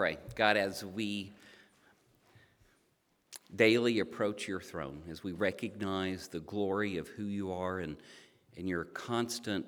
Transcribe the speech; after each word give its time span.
pray. 0.00 0.16
God, 0.34 0.56
as 0.56 0.82
we 0.82 1.30
daily 3.54 3.98
approach 3.98 4.48
your 4.48 4.58
throne, 4.62 5.02
as 5.10 5.22
we 5.22 5.32
recognize 5.32 6.26
the 6.26 6.40
glory 6.40 6.96
of 6.96 7.06
who 7.08 7.24
you 7.24 7.52
are 7.52 7.80
and, 7.80 7.98
and 8.56 8.66
your 8.66 8.84
constant 8.84 9.66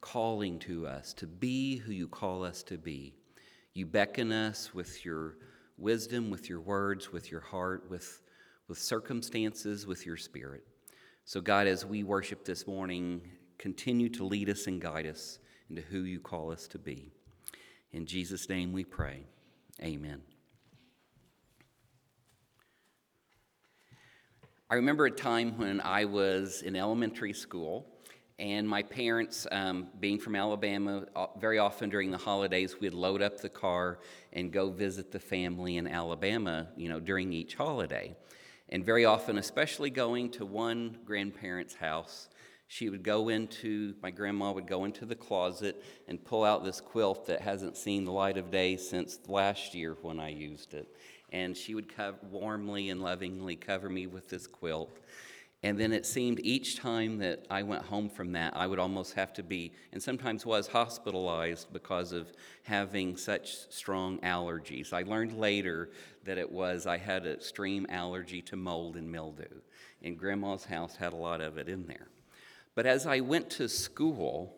calling 0.00 0.58
to 0.60 0.86
us 0.86 1.12
to 1.12 1.26
be 1.26 1.76
who 1.76 1.92
you 1.92 2.08
call 2.08 2.42
us 2.42 2.62
to 2.62 2.78
be, 2.78 3.12
you 3.74 3.84
beckon 3.84 4.32
us 4.32 4.72
with 4.72 5.04
your 5.04 5.36
wisdom, 5.76 6.30
with 6.30 6.48
your 6.48 6.60
words, 6.62 7.12
with 7.12 7.30
your 7.30 7.42
heart, 7.42 7.84
with, 7.90 8.22
with 8.68 8.78
circumstances, 8.78 9.86
with 9.86 10.06
your 10.06 10.16
spirit. 10.16 10.64
So, 11.26 11.42
God, 11.42 11.66
as 11.66 11.84
we 11.84 12.04
worship 12.04 12.42
this 12.46 12.66
morning, 12.66 13.20
continue 13.58 14.08
to 14.08 14.24
lead 14.24 14.48
us 14.48 14.66
and 14.66 14.80
guide 14.80 15.06
us 15.06 15.40
into 15.68 15.82
who 15.82 16.04
you 16.04 16.20
call 16.20 16.50
us 16.50 16.66
to 16.68 16.78
be. 16.78 17.12
In 17.92 18.06
Jesus' 18.06 18.48
name 18.48 18.72
we 18.72 18.84
pray. 18.84 19.26
Amen. 19.82 20.22
I 24.70 24.76
remember 24.76 25.06
a 25.06 25.10
time 25.10 25.58
when 25.58 25.80
I 25.80 26.04
was 26.04 26.62
in 26.62 26.74
elementary 26.74 27.32
school, 27.32 27.86
and 28.38 28.68
my 28.68 28.82
parents, 28.82 29.46
um, 29.52 29.88
being 30.00 30.18
from 30.18 30.34
Alabama, 30.34 31.06
very 31.38 31.58
often 31.58 31.90
during 31.90 32.10
the 32.10 32.18
holidays, 32.18 32.80
we'd 32.80 32.94
load 32.94 33.22
up 33.22 33.40
the 33.40 33.48
car 33.48 33.98
and 34.32 34.52
go 34.52 34.70
visit 34.70 35.12
the 35.12 35.20
family 35.20 35.76
in 35.76 35.86
Alabama, 35.86 36.68
you 36.76 36.88
know, 36.88 36.98
during 36.98 37.32
each 37.32 37.54
holiday. 37.54 38.16
And 38.70 38.84
very 38.84 39.04
often, 39.04 39.38
especially 39.38 39.90
going 39.90 40.30
to 40.32 40.46
one 40.46 40.98
grandparent's 41.04 41.74
house, 41.74 42.28
she 42.66 42.88
would 42.88 43.02
go 43.02 43.28
into, 43.28 43.94
my 44.02 44.10
grandma 44.10 44.52
would 44.52 44.66
go 44.66 44.84
into 44.84 45.04
the 45.06 45.14
closet 45.14 45.82
and 46.08 46.24
pull 46.24 46.44
out 46.44 46.64
this 46.64 46.80
quilt 46.80 47.26
that 47.26 47.40
hasn't 47.40 47.76
seen 47.76 48.04
the 48.04 48.12
light 48.12 48.38
of 48.38 48.50
day 48.50 48.76
since 48.76 49.18
last 49.28 49.74
year 49.74 49.96
when 50.02 50.18
I 50.18 50.30
used 50.30 50.74
it. 50.74 50.88
And 51.32 51.56
she 51.56 51.74
would 51.74 51.94
cover, 51.94 52.18
warmly 52.30 52.90
and 52.90 53.02
lovingly 53.02 53.56
cover 53.56 53.88
me 53.88 54.06
with 54.06 54.28
this 54.28 54.46
quilt. 54.46 54.98
And 55.62 55.80
then 55.80 55.92
it 55.92 56.04
seemed 56.04 56.40
each 56.42 56.76
time 56.76 57.16
that 57.18 57.46
I 57.48 57.62
went 57.62 57.84
home 57.84 58.10
from 58.10 58.32
that, 58.32 58.54
I 58.54 58.66
would 58.66 58.78
almost 58.78 59.14
have 59.14 59.32
to 59.34 59.42
be, 59.42 59.72
and 59.92 60.02
sometimes 60.02 60.44
was 60.44 60.66
hospitalized 60.66 61.72
because 61.72 62.12
of 62.12 62.30
having 62.64 63.16
such 63.16 63.56
strong 63.70 64.18
allergies. 64.18 64.92
I 64.92 65.04
learned 65.04 65.38
later 65.38 65.88
that 66.24 66.36
it 66.36 66.50
was 66.50 66.86
I 66.86 66.98
had 66.98 67.24
an 67.24 67.32
extreme 67.32 67.86
allergy 67.88 68.42
to 68.42 68.56
mold 68.56 68.96
and 68.96 69.10
mildew, 69.10 69.62
and 70.02 70.18
grandma's 70.18 70.66
house 70.66 70.96
had 70.96 71.14
a 71.14 71.16
lot 71.16 71.40
of 71.40 71.56
it 71.56 71.70
in 71.70 71.86
there. 71.86 72.08
But 72.74 72.86
as 72.86 73.06
I 73.06 73.20
went 73.20 73.50
to 73.50 73.68
school, 73.68 74.56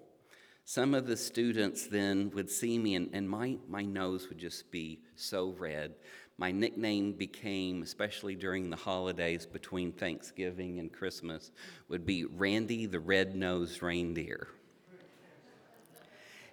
some 0.64 0.94
of 0.94 1.06
the 1.06 1.16
students 1.16 1.86
then 1.86 2.30
would 2.34 2.50
see 2.50 2.78
me, 2.78 2.94
and, 2.94 3.10
and 3.12 3.28
my, 3.28 3.56
my 3.68 3.82
nose 3.82 4.28
would 4.28 4.38
just 4.38 4.70
be 4.70 5.00
so 5.14 5.54
red. 5.58 5.94
My 6.38 6.50
nickname 6.50 7.12
became, 7.12 7.82
especially 7.82 8.34
during 8.34 8.68
the 8.68 8.76
holidays 8.76 9.46
between 9.46 9.92
Thanksgiving 9.92 10.80
and 10.80 10.92
Christmas, 10.92 11.52
would 11.88 12.04
be 12.04 12.24
Randy 12.24 12.86
the 12.86 13.00
Red 13.00 13.34
Nosed 13.34 13.82
Reindeer. 13.82 14.48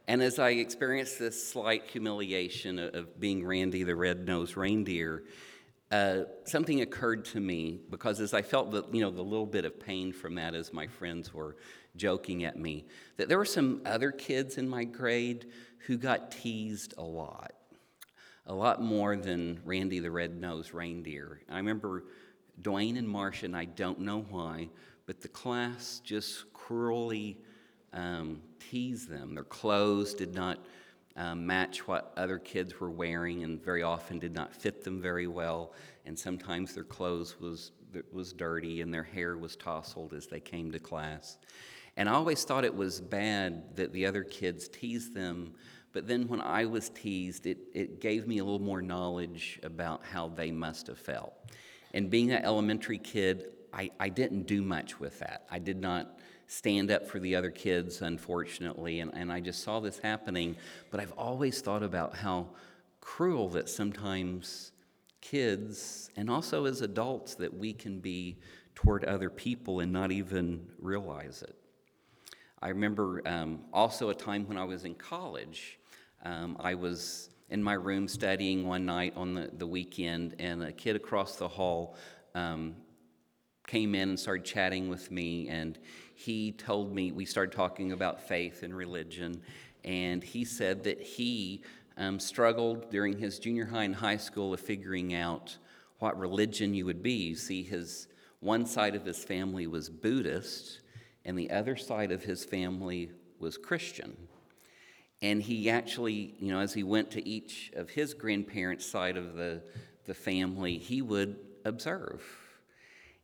And 0.08 0.22
as 0.22 0.38
I 0.38 0.50
experienced 0.50 1.18
this 1.18 1.52
slight 1.52 1.90
humiliation 1.90 2.78
of 2.78 3.20
being 3.20 3.46
Randy 3.46 3.84
the 3.84 3.96
Red 3.96 4.26
Nosed 4.28 4.58
Reindeer, 4.58 5.24
uh, 5.94 6.26
something 6.46 6.82
occurred 6.82 7.24
to 7.24 7.40
me 7.40 7.80
because 7.92 8.20
as 8.20 8.34
I 8.34 8.42
felt 8.42 8.72
the, 8.72 8.84
you 8.92 9.02
know, 9.02 9.12
the 9.12 9.22
little 9.22 9.46
bit 9.46 9.64
of 9.64 9.80
pain 9.80 10.12
from 10.12 10.34
that 10.36 10.56
as 10.56 10.74
my 10.74 10.88
friends 10.88 11.32
were 11.32 11.56
joking 11.96 12.46
at 12.46 12.58
me, 12.58 12.88
that 13.18 13.30
there 13.30 13.38
were 13.38 13.46
some 13.46 13.80
other 13.86 14.12
kids 14.12 14.58
in 14.58 14.68
my 14.68 14.86
grade 14.86 15.52
who 15.86 15.98
got 15.98 16.32
teased 16.32 16.96
a 16.98 17.04
lot, 17.04 17.54
a 18.48 18.54
lot 18.56 18.82
more 18.82 19.16
than 19.16 19.62
Randy 19.66 20.00
the 20.00 20.10
Red-Nosed 20.10 20.74
Reindeer. 20.74 21.42
I 21.48 21.58
remember 21.58 22.06
Dwayne 22.60 22.98
and 22.98 23.08
Marcia, 23.08 23.46
and 23.46 23.56
I 23.56 23.66
don't 23.66 24.00
know 24.00 24.26
why, 24.32 24.70
but 25.06 25.22
the 25.22 25.28
class 25.28 26.02
just 26.04 26.52
cruelly 26.54 27.38
um, 27.94 28.42
teased 28.60 29.10
them. 29.10 29.36
Their 29.36 29.44
clothes 29.44 30.16
did 30.16 30.34
not 30.34 30.58
um, 31.16 31.46
match 31.46 31.88
what 31.88 32.14
other 32.18 32.40
kids 32.40 32.80
were 32.80 32.90
wearing 32.90 33.44
and 33.44 33.64
very 33.64 33.84
often 33.84 34.20
did 34.20 34.34
not 34.34 34.54
fit 34.54 34.84
them 34.84 35.02
very 35.02 35.28
well. 35.28 35.74
And 36.06 36.18
sometimes 36.18 36.74
their 36.74 36.84
clothes 36.84 37.40
was, 37.40 37.72
was 38.12 38.34
dirty 38.34 38.82
and 38.82 38.94
their 38.94 39.04
hair 39.04 39.38
was 39.38 39.56
tousled 39.56 40.14
as 40.14 40.28
they 40.28 40.40
came 40.40 40.72
to 40.72 40.80
class. 40.80 41.38
And 41.96 42.10
I 42.10 42.14
always 42.14 42.44
thought 42.44 42.66
it 42.66 42.76
was 42.76 43.00
bad 43.00 43.76
that 43.76 43.94
the 43.94 44.06
other 44.06 44.24
kids 44.24 44.68
teased 44.68 45.14
them, 45.14 45.54
but 45.92 46.08
then 46.08 46.28
when 46.28 46.42
I 46.42 46.66
was 46.66 46.90
teased, 46.90 47.46
it, 47.46 47.60
it 47.74 48.02
gave 48.02 48.28
me 48.28 48.40
a 48.40 48.44
little 48.44 48.60
more 48.60 48.82
knowledge 48.82 49.60
about 49.62 50.04
how 50.04 50.30
they 50.30 50.50
must 50.50 50.88
have 50.88 50.98
felt. 50.98 51.34
And 51.94 52.10
being 52.10 52.32
an 52.32 52.44
elementary 52.44 52.98
kid, 52.98 53.54
I, 53.72 53.92
I 54.00 54.10
didn't 54.10 54.48
do 54.48 54.64
much 54.64 55.00
with 55.00 55.20
that. 55.20 55.46
I 55.52 55.60
did 55.60 55.80
not 55.80 56.18
stand 56.54 56.92
up 56.92 57.08
for 57.08 57.20
the 57.20 57.36
other 57.36 57.50
kids, 57.50 58.02
unfortunately. 58.02 59.00
And, 59.00 59.12
and 59.16 59.32
I 59.32 59.40
just 59.40 59.64
saw 59.64 59.80
this 59.80 59.98
happening. 59.98 60.56
But 60.92 61.00
I've 61.00 61.12
always 61.14 61.62
thought 61.62 61.82
about 61.82 62.16
how 62.16 62.50
cruel 63.02 63.50
that 63.50 63.68
sometimes 63.68 64.72
kids 65.20 66.12
and 66.16 66.30
also 66.30 66.66
as 66.66 66.82
adults 66.82 67.36
that 67.36 67.52
we 67.52 67.74
can 67.74 68.00
be 68.00 68.38
toward 68.76 69.04
other 69.06 69.30
people 69.30 69.80
and 69.80 69.92
not 69.92 70.12
even 70.12 70.68
realize 70.80 71.42
it. 71.42 71.56
I 72.62 72.70
remember 72.70 73.22
um, 73.26 73.62
also 73.74 74.10
a 74.10 74.16
time 74.16 74.48
when 74.48 74.58
I 74.58 74.64
was 74.64 74.86
in 74.86 74.94
college. 74.94 75.80
Um, 76.24 76.56
I 76.60 76.76
was 76.76 77.30
in 77.50 77.64
my 77.64 77.74
room 77.74 78.08
studying 78.08 78.68
one 78.68 78.86
night 78.86 79.14
on 79.16 79.34
the, 79.34 79.50
the 79.58 79.68
weekend, 79.68 80.36
and 80.40 80.64
a 80.64 80.72
kid 80.72 80.96
across 80.96 81.36
the 81.36 81.48
hall 81.48 81.96
um, 82.36 82.76
came 83.68 83.96
in 83.96 84.10
and 84.10 84.20
started 84.20 84.46
chatting 84.46 84.88
with 84.88 85.10
me. 85.12 85.48
And 85.50 85.78
he 86.24 86.54
told 86.54 86.96
me, 86.96 87.12
we 87.12 87.26
started 87.26 87.54
talking 87.54 87.92
about 87.92 88.26
faith 88.26 88.64
and 88.64 88.74
religion, 88.74 89.42
and 89.84 90.24
he 90.24 90.46
said 90.46 90.86
that 90.86 91.02
he 91.02 91.62
um, 91.98 92.18
struggled 92.18 92.90
during 92.90 93.18
his 93.18 93.40
junior 93.40 93.66
high 93.66 93.84
and 93.84 93.96
high 93.96 94.16
school 94.16 94.54
of 94.54 94.62
figuring 94.62 95.14
out 95.14 95.58
what 96.00 96.18
religion 96.18 96.74
you 96.74 96.86
would 96.86 97.04
be. 97.04 97.12
You 97.12 97.36
see, 97.36 97.62
his 97.62 98.08
one 98.40 98.66
side 98.66 98.96
of 98.96 99.06
his 99.06 99.22
family 99.22 99.68
was 99.68 99.90
Buddhist, 99.90 100.80
and 101.26 101.38
the 101.38 101.52
other 101.52 101.76
side 101.76 102.14
of 102.14 102.24
his 102.24 102.46
family 102.46 103.12
was 103.40 103.58
Christian. 103.58 104.16
And 105.22 105.44
he 105.44 105.70
actually, 105.70 106.36
you 106.40 106.54
know, 106.54 106.60
as 106.60 106.74
he 106.74 106.84
went 106.84 107.12
to 107.12 107.28
each 107.28 107.70
of 107.76 107.90
his 107.90 108.14
grandparents' 108.14 108.86
side 108.86 109.18
of 109.18 109.36
the, 109.36 109.62
the 110.06 110.14
family, 110.14 110.78
he 110.78 111.02
would 111.02 111.36
observe 111.66 112.24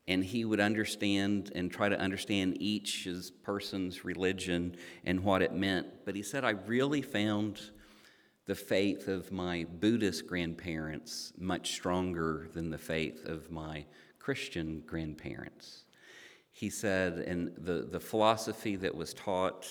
and 0.09 0.25
he 0.25 0.43
would 0.43 0.59
understand 0.59 1.51
and 1.53 1.71
try 1.71 1.87
to 1.87 1.99
understand 1.99 2.57
each 2.59 3.07
person's 3.43 4.03
religion 4.03 4.75
and 5.05 5.23
what 5.23 5.43
it 5.43 5.53
meant. 5.53 5.85
But 6.03 6.15
he 6.15 6.23
said, 6.23 6.43
I 6.43 6.49
really 6.49 7.03
found 7.03 7.61
the 8.47 8.55
faith 8.55 9.07
of 9.07 9.31
my 9.31 9.67
Buddhist 9.79 10.25
grandparents 10.25 11.31
much 11.37 11.73
stronger 11.73 12.49
than 12.55 12.71
the 12.71 12.77
faith 12.79 13.23
of 13.25 13.51
my 13.51 13.85
Christian 14.17 14.81
grandparents. 14.87 15.85
He 16.51 16.71
said, 16.71 17.19
and 17.19 17.51
the, 17.55 17.87
the 17.89 17.99
philosophy 17.99 18.75
that 18.77 18.95
was 18.95 19.13
taught, 19.13 19.67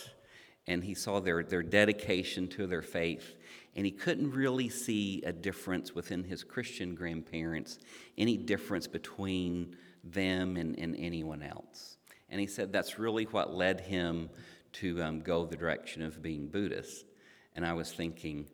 and 0.68 0.84
he 0.84 0.94
saw 0.94 1.18
their, 1.18 1.42
their 1.42 1.64
dedication 1.64 2.46
to 2.50 2.68
their 2.68 2.82
faith, 2.82 3.34
and 3.74 3.84
he 3.84 3.90
couldn't 3.90 4.30
really 4.30 4.68
see 4.68 5.20
a 5.26 5.32
difference 5.32 5.96
within 5.96 6.22
his 6.22 6.44
Christian 6.44 6.94
grandparents, 6.94 7.80
any 8.16 8.36
difference 8.36 8.86
between 8.86 9.76
them 10.12 10.56
and, 10.56 10.78
and 10.78 10.96
anyone 10.96 11.42
else. 11.42 11.96
And 12.30 12.40
he 12.40 12.46
said 12.46 12.72
that's 12.72 12.98
really 12.98 13.24
what 13.24 13.54
led 13.54 13.80
him 13.80 14.30
to 14.74 15.02
um, 15.02 15.20
go 15.20 15.46
the 15.46 15.56
direction 15.56 16.02
of 16.02 16.22
being 16.22 16.48
Buddhist. 16.48 17.06
And 17.54 17.66
I 17.66 17.72
was 17.72 17.92
thinking, 17.92 18.46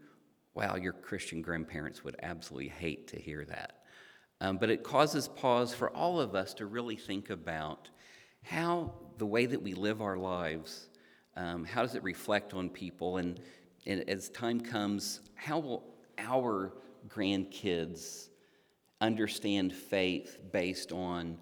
wow, 0.54 0.76
your 0.76 0.93
Christian 0.93 1.43
grandparents 1.43 2.04
would 2.04 2.16
absolutely 2.22 2.69
hate 2.69 3.09
to 3.09 3.20
hear 3.20 3.44
that. 3.46 3.81
Um, 4.40 4.58
but 4.58 4.70
it 4.70 4.82
causes 4.82 5.28
pause 5.28 5.75
for 5.75 5.90
all 5.90 6.20
of 6.20 6.34
us 6.34 6.55
to 6.55 6.67
really 6.67 6.96
think 6.96 7.31
about 7.31 7.88
how 8.43 8.93
the 9.19 9.26
way 9.26 9.46
that 9.46 9.62
we 9.62 9.75
live 9.75 10.02
our 10.02 10.17
lives, 10.17 10.88
um, 11.37 11.64
how 11.64 11.82
does 11.82 11.94
it 11.94 12.02
reflect 12.02 12.55
on 12.55 12.69
people? 12.69 13.17
And, 13.17 13.40
and 13.87 14.08
as 14.08 14.28
time 14.28 14.61
comes, 14.61 15.20
how 15.34 15.58
will 15.58 15.84
our 16.19 16.75
grandkids 17.08 18.28
understand 19.00 19.73
faith 19.73 20.38
based 20.52 20.93
on 20.93 21.38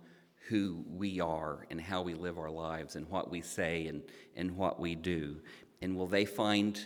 who 0.52 0.84
we 0.86 1.18
are 1.18 1.66
and 1.70 1.80
how 1.80 2.02
we 2.02 2.12
live 2.12 2.36
our 2.36 2.50
lives 2.50 2.94
and 2.94 3.08
what 3.08 3.30
we 3.30 3.40
say 3.40 3.86
and, 3.86 4.02
and 4.36 4.54
what 4.54 4.78
we 4.78 4.94
do? 4.94 5.40
And 5.80 5.96
will 5.96 6.06
they 6.06 6.26
find 6.26 6.78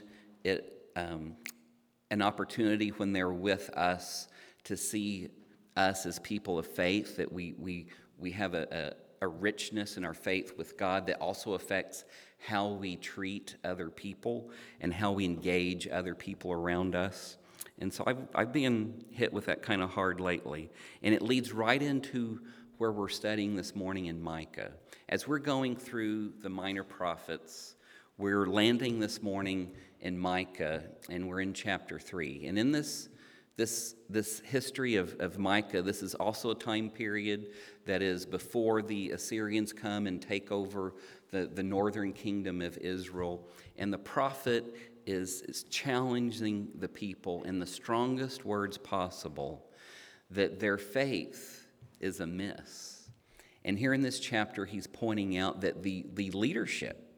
it 0.44 0.88
um, 0.94 1.34
an 2.12 2.22
opportunity 2.22 2.90
when 2.90 3.12
they're 3.12 3.32
with 3.32 3.68
us 3.70 4.28
to 4.62 4.76
see 4.76 5.30
us 5.76 6.06
as 6.06 6.20
people 6.20 6.60
of 6.60 6.66
faith, 6.68 7.16
that 7.16 7.32
we, 7.32 7.54
we, 7.58 7.88
we 8.18 8.30
have 8.30 8.54
a, 8.54 8.94
a, 9.20 9.24
a 9.24 9.28
richness 9.28 9.96
in 9.96 10.04
our 10.04 10.14
faith 10.14 10.56
with 10.56 10.78
God 10.78 11.08
that 11.08 11.20
also 11.20 11.54
affects 11.54 12.04
how 12.38 12.68
we 12.68 12.94
treat 12.94 13.56
other 13.64 13.90
people 13.90 14.52
and 14.80 14.94
how 14.94 15.10
we 15.10 15.24
engage 15.24 15.88
other 15.88 16.14
people 16.14 16.52
around 16.52 16.94
us? 16.94 17.36
And 17.80 17.92
so 17.92 18.04
I've, 18.06 18.28
I've 18.32 18.52
been 18.52 19.02
hit 19.10 19.32
with 19.32 19.46
that 19.46 19.62
kind 19.62 19.82
of 19.82 19.90
hard 19.90 20.20
lately. 20.20 20.70
And 21.02 21.12
it 21.12 21.20
leads 21.20 21.52
right 21.52 21.82
into 21.82 22.42
where 22.78 22.92
we're 22.92 23.08
studying 23.08 23.56
this 23.56 23.74
morning 23.74 24.06
in 24.06 24.20
Micah. 24.20 24.70
As 25.08 25.26
we're 25.26 25.38
going 25.38 25.76
through 25.76 26.32
the 26.42 26.50
minor 26.50 26.84
prophets, 26.84 27.74
we're 28.18 28.46
landing 28.46 29.00
this 29.00 29.22
morning 29.22 29.70
in 30.00 30.18
Micah, 30.18 30.82
and 31.08 31.26
we're 31.26 31.40
in 31.40 31.54
chapter 31.54 31.98
3. 31.98 32.46
And 32.46 32.58
in 32.58 32.72
this, 32.72 33.08
this, 33.56 33.94
this 34.10 34.40
history 34.40 34.96
of, 34.96 35.16
of 35.20 35.38
Micah, 35.38 35.80
this 35.80 36.02
is 36.02 36.14
also 36.14 36.50
a 36.50 36.54
time 36.54 36.90
period 36.90 37.46
that 37.86 38.02
is 38.02 38.26
before 38.26 38.82
the 38.82 39.10
Assyrians 39.12 39.72
come 39.72 40.06
and 40.06 40.20
take 40.20 40.52
over 40.52 40.92
the, 41.30 41.46
the 41.46 41.62
northern 41.62 42.12
kingdom 42.12 42.60
of 42.60 42.76
Israel. 42.78 43.48
And 43.78 43.90
the 43.90 43.98
prophet 43.98 44.76
is, 45.06 45.40
is 45.42 45.62
challenging 45.64 46.68
the 46.78 46.88
people 46.88 47.42
in 47.44 47.58
the 47.58 47.66
strongest 47.66 48.44
words 48.44 48.76
possible 48.76 49.64
that 50.30 50.60
their 50.60 50.76
faith 50.76 51.65
is 52.00 52.20
amiss. 52.20 53.08
And 53.64 53.78
here 53.78 53.92
in 53.92 54.00
this 54.00 54.20
chapter, 54.20 54.64
he's 54.64 54.86
pointing 54.86 55.36
out 55.36 55.60
that 55.62 55.82
the, 55.82 56.06
the 56.14 56.30
leadership, 56.30 57.12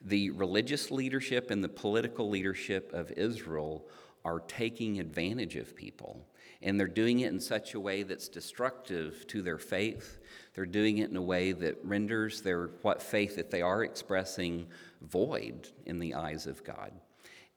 the 0.00 0.30
religious 0.30 0.90
leadership 0.90 1.50
and 1.50 1.64
the 1.64 1.68
political 1.68 2.28
leadership 2.28 2.92
of 2.92 3.10
Israel 3.12 3.86
are 4.24 4.40
taking 4.40 5.00
advantage 5.00 5.56
of 5.56 5.74
people. 5.74 6.26
And 6.62 6.78
they're 6.78 6.86
doing 6.86 7.20
it 7.20 7.32
in 7.32 7.40
such 7.40 7.74
a 7.74 7.80
way 7.80 8.02
that's 8.02 8.28
destructive 8.28 9.26
to 9.28 9.42
their 9.42 9.58
faith. 9.58 10.18
They're 10.54 10.66
doing 10.66 10.98
it 10.98 11.10
in 11.10 11.16
a 11.16 11.22
way 11.22 11.52
that 11.52 11.84
renders 11.84 12.40
their 12.40 12.68
what 12.82 13.02
faith 13.02 13.36
that 13.36 13.50
they 13.50 13.62
are 13.62 13.84
expressing 13.84 14.66
void 15.02 15.68
in 15.84 15.98
the 15.98 16.14
eyes 16.14 16.46
of 16.46 16.64
God. 16.64 16.92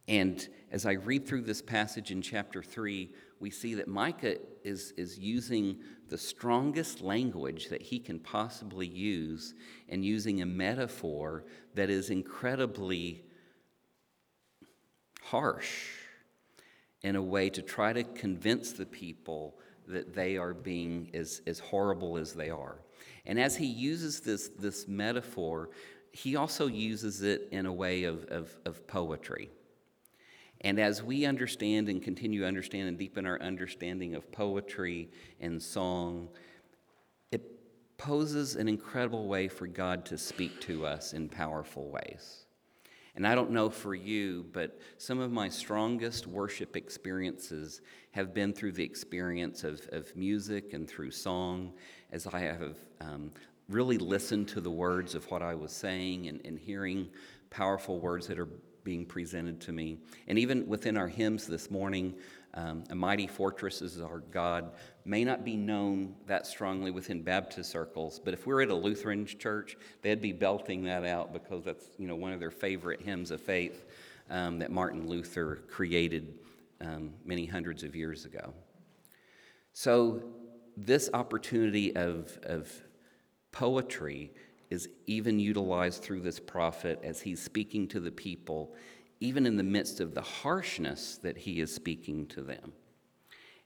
And 0.07 0.48
as 0.72 0.86
I 0.86 0.94
read 0.94 1.25
through 1.25 1.42
this 1.42 1.62
passage 1.62 2.12
in 2.12 2.22
chapter 2.22 2.63
3, 2.63 3.10
we 3.39 3.50
see 3.50 3.75
that 3.75 3.88
Micah 3.88 4.38
is, 4.63 4.94
is 4.98 5.19
using 5.19 5.78
the 6.09 6.18
strongest 6.18 7.01
language 7.01 7.69
that 7.69 7.81
he 7.81 8.00
can 8.00 8.19
possibly 8.19 8.88
use 8.88 9.54
and 9.89 10.04
using 10.04 10.42
a 10.42 10.45
metaphor 10.45 11.45
that 11.75 11.89
is 11.89 12.09
incredibly 12.09 13.24
harsh 15.21 15.89
in 17.04 17.15
a 17.15 17.21
way 17.21 17.50
to 17.50 17.62
try 17.62 17.94
to 17.94 18.04
convince 18.04 18.71
the 18.71 18.86
people 18.86 19.57
that 19.88 20.13
they 20.13 20.38
are 20.38 20.54
being 20.54 21.09
as, 21.13 21.42
as 21.48 21.59
horrible 21.59 22.18
as 22.18 22.33
they 22.33 22.50
are. 22.50 22.80
And 23.25 23.39
as 23.39 23.56
he 23.56 23.65
uses 23.65 24.19
this, 24.21 24.50
this 24.60 24.88
metaphor, 24.88 25.69
he 26.12 26.36
also 26.36 26.68
uses 26.68 27.21
it 27.21 27.48
in 27.51 27.65
a 27.65 27.74
way 27.74 28.03
of, 28.03 28.25
of, 28.25 28.57
of 28.65 28.88
poetry. 28.88 29.50
And 30.62 30.80
as 30.80 31.04
we 31.04 31.25
understand 31.25 31.89
and 31.89 32.01
continue 32.01 32.42
to 32.42 32.48
understand 32.48 32.88
and 32.88 32.98
deepen 32.98 33.25
our 33.25 33.39
understanding 33.42 34.15
of 34.15 34.31
poetry 34.31 35.09
and 35.39 35.62
song, 35.62 36.30
it 37.31 37.44
poses 37.98 38.56
an 38.56 38.68
incredible 38.68 39.27
way 39.27 39.48
for 39.48 39.68
God 39.68 40.06
to 40.07 40.18
speak 40.18 40.59
to 40.62 40.86
us 40.86 41.13
in 41.13 41.30
powerful 41.30 41.89
ways. 41.89 42.45
And 43.18 43.25
I 43.25 43.33
don't 43.33 43.50
know 43.50 43.71
for 43.71 43.95
you, 43.95 44.45
but 44.54 44.80
some 45.00 45.19
of 45.19 45.31
my 45.31 45.50
strongest 45.50 46.27
worship 46.27 46.75
experiences 46.75 47.81
have 48.12 48.31
been 48.31 48.53
through 48.53 48.74
the 48.74 48.83
experience 48.83 49.63
of, 49.63 49.81
of 49.92 50.15
music 50.15 50.74
and 50.74 50.88
through 50.88 51.10
song, 51.10 51.74
as 52.12 52.27
I 52.27 52.39
have 52.39 52.77
um, 53.01 53.31
really 53.69 53.98
listened 53.98 54.48
to 54.50 54.62
the 54.62 54.69
words 54.69 55.15
of 55.15 55.30
what 55.31 55.42
I 55.42 55.56
was 55.56 55.71
saying 55.71 56.27
and, 56.27 56.42
and 56.45 56.60
hearing 56.60 57.10
powerful 57.50 58.00
words 58.00 58.27
that 58.27 58.38
are 58.38 58.50
being 58.88 59.06
presented 59.06 59.60
to 59.60 59.74
me. 59.74 59.98
And 60.30 60.39
even 60.39 60.66
within 60.66 60.95
our 60.95 61.10
hymns 61.10 61.45
this 61.45 61.69
morning, 61.69 62.13
um, 62.54 62.86
A 62.89 62.95
Mighty 62.95 63.28
Fortress 63.28 63.81
is 63.81 64.00
Our 64.00 64.19
God 64.31 64.72
may 65.04 65.25
not 65.25 65.44
be 65.44 65.57
known 65.57 66.16
that 66.25 66.48
strongly 66.48 66.89
within 66.89 67.22
Baptist 67.22 67.69
circles, 67.69 68.18
but 68.24 68.34
if 68.34 68.48
we're 68.48 68.62
at 68.62 68.69
a 68.69 68.74
Lutheran 68.74 69.25
church, 69.25 69.75
they'd 70.01 70.22
be 70.22 70.31
belting 70.31 70.86
that 70.86 71.04
out 71.04 71.34
because 71.34 71.66
that's 71.66 71.89
you 71.98 72.07
know 72.07 72.16
one 72.16 72.31
of 72.31 72.39
their 72.39 72.50
favorite 72.50 73.01
hymns 73.01 73.30
of 73.30 73.42
faith 73.42 73.84
um, 74.30 74.57
that 74.60 74.72
Martin 74.72 75.10
Luther 75.10 75.63
created 75.69 76.36
um, 76.80 77.12
many 77.25 77.45
hundreds 77.45 77.84
of 77.84 77.94
years 77.94 78.24
ago. 78.24 78.54
So 79.74 80.24
this 80.78 81.10
opportunity 81.13 81.94
of, 81.94 82.39
of 82.44 82.72
poetry 83.51 84.31
is 84.69 84.89
even 85.05 85.39
utilized 85.39 86.03
through 86.03 86.21
this 86.21 86.39
prophet 86.39 86.99
as 87.03 87.21
he's 87.21 87.41
speaking 87.41 87.87
to 87.87 87.99
the 87.99 88.11
people 88.11 88.75
even 89.19 89.45
in 89.45 89.57
the 89.57 89.63
midst 89.63 89.99
of 89.99 90.13
the 90.13 90.21
harshness 90.21 91.19
that 91.23 91.37
he 91.37 91.59
is 91.59 91.73
speaking 91.73 92.27
to 92.27 92.41
them. 92.41 92.73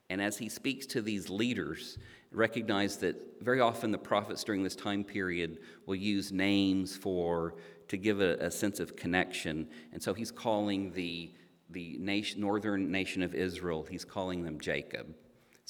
And 0.10 0.22
as 0.22 0.38
he 0.38 0.50
speaks 0.50 0.86
to 0.88 1.02
these 1.02 1.30
leaders, 1.30 1.98
recognize 2.32 2.98
that 2.98 3.16
very 3.42 3.60
often 3.60 3.92
the 3.92 3.98
prophets 3.98 4.44
during 4.44 4.64
this 4.64 4.76
time 4.76 5.04
period 5.04 5.60
will 5.86 5.96
use 5.96 6.32
names 6.32 6.96
for 6.96 7.56
to 7.88 7.98
give 7.98 8.22
a, 8.22 8.36
a 8.36 8.52
sense 8.52 8.80
of 8.80 8.96
connection. 8.96 9.68
And 9.94 10.02
so 10.02 10.14
he's 10.14 10.32
calling 10.32 10.92
the, 10.92 11.34
the 11.70 11.98
nation, 12.00 12.42
northern 12.42 12.92
nation 12.92 13.24
of 13.24 13.34
Israel, 13.34 13.86
he's 13.90 14.06
calling 14.06 14.44
them 14.44 14.60
Jacob. 14.60 15.14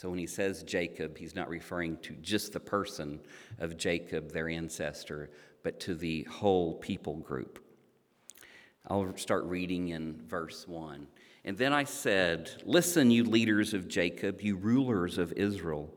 So 0.02 0.10
when 0.10 0.18
he 0.18 0.26
says 0.26 0.64
Jacob, 0.64 1.16
he's 1.16 1.36
not 1.36 1.48
referring 1.48 1.96
to 1.98 2.14
just 2.24 2.54
the 2.54 2.60
person 2.60 3.20
of 3.60 3.78
Jacob, 3.78 4.32
their 4.32 4.50
ancestor, 4.50 5.30
but 5.62 5.80
to 5.82 5.94
the 5.94 6.24
whole 6.24 6.74
people 6.74 7.18
group. 7.18 7.64
I'll 8.88 9.16
start 9.16 9.44
reading 9.44 9.90
in 9.90 10.20
verse 10.26 10.68
1. 10.68 11.06
And 11.46 11.56
then 11.56 11.72
I 11.72 11.84
said, 11.84 12.50
Listen, 12.66 13.12
you 13.12 13.26
leaders 13.26 13.76
of 13.76 13.88
Jacob, 13.88 14.42
you 14.42 14.56
rulers 14.56 15.20
of 15.20 15.34
Israel. 15.34 15.94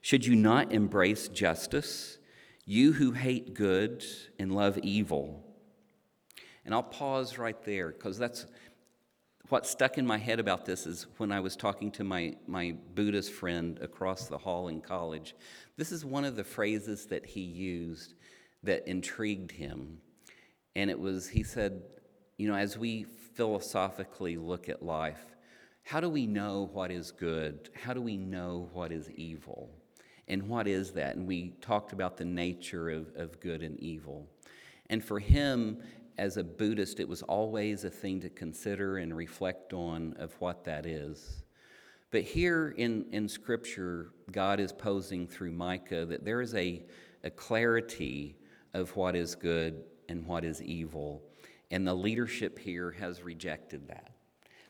Should 0.00 0.24
you 0.24 0.34
not 0.34 0.72
embrace 0.72 1.28
justice, 1.28 2.16
you 2.64 2.94
who 2.94 3.12
hate 3.12 3.52
good 3.52 4.02
and 4.38 4.54
love 4.54 4.78
evil? 4.78 5.44
And 6.64 6.74
I'll 6.74 6.82
pause 6.82 7.36
right 7.36 7.62
there 7.64 7.90
because 7.90 8.16
that's 8.16 8.46
what 9.52 9.66
stuck 9.66 9.98
in 9.98 10.06
my 10.06 10.16
head 10.16 10.40
about 10.40 10.64
this 10.64 10.86
is 10.86 11.06
when 11.18 11.30
I 11.30 11.38
was 11.40 11.56
talking 11.56 11.90
to 11.90 12.04
my, 12.04 12.34
my 12.46 12.74
Buddhist 12.94 13.32
friend 13.32 13.78
across 13.82 14.26
the 14.26 14.38
hall 14.38 14.68
in 14.68 14.80
college. 14.80 15.34
This 15.76 15.92
is 15.92 16.06
one 16.06 16.24
of 16.24 16.36
the 16.36 16.42
phrases 16.42 17.04
that 17.08 17.26
he 17.26 17.42
used 17.42 18.14
that 18.62 18.88
intrigued 18.88 19.52
him. 19.52 19.98
And 20.74 20.88
it 20.88 20.98
was, 20.98 21.28
he 21.28 21.42
said, 21.42 21.82
you 22.38 22.48
know, 22.48 22.54
as 22.54 22.78
we 22.78 23.04
philosophically 23.34 24.38
look 24.38 24.70
at 24.70 24.82
life, 24.82 25.36
how 25.82 26.00
do 26.00 26.08
we 26.08 26.26
know 26.26 26.70
what 26.72 26.90
is 26.90 27.10
good? 27.10 27.68
How 27.74 27.92
do 27.92 28.00
we 28.00 28.16
know 28.16 28.70
what 28.72 28.90
is 28.90 29.10
evil? 29.10 29.68
And 30.28 30.48
what 30.48 30.66
is 30.66 30.92
that? 30.92 31.16
And 31.16 31.26
we 31.26 31.50
talked 31.60 31.92
about 31.92 32.16
the 32.16 32.24
nature 32.24 32.88
of, 32.88 33.14
of 33.16 33.38
good 33.38 33.62
and 33.62 33.78
evil. 33.80 34.26
And 34.88 35.04
for 35.04 35.18
him, 35.18 35.82
as 36.22 36.36
a 36.36 36.44
Buddhist, 36.44 37.00
it 37.00 37.08
was 37.08 37.22
always 37.22 37.82
a 37.82 37.90
thing 37.90 38.20
to 38.20 38.28
consider 38.28 38.98
and 38.98 39.16
reflect 39.16 39.72
on 39.72 40.14
of 40.20 40.32
what 40.40 40.62
that 40.62 40.86
is. 40.86 41.42
But 42.12 42.22
here 42.22 42.76
in, 42.78 43.06
in 43.10 43.28
Scripture, 43.28 44.10
God 44.30 44.60
is 44.60 44.70
posing 44.70 45.26
through 45.26 45.50
Micah 45.50 46.06
that 46.06 46.24
there 46.24 46.40
is 46.40 46.54
a, 46.54 46.84
a 47.24 47.30
clarity 47.30 48.36
of 48.72 48.94
what 48.94 49.16
is 49.16 49.34
good 49.34 49.82
and 50.08 50.24
what 50.24 50.44
is 50.44 50.62
evil. 50.62 51.24
And 51.72 51.84
the 51.84 51.94
leadership 51.94 52.56
here 52.56 52.92
has 52.92 53.24
rejected 53.24 53.88
that. 53.88 54.12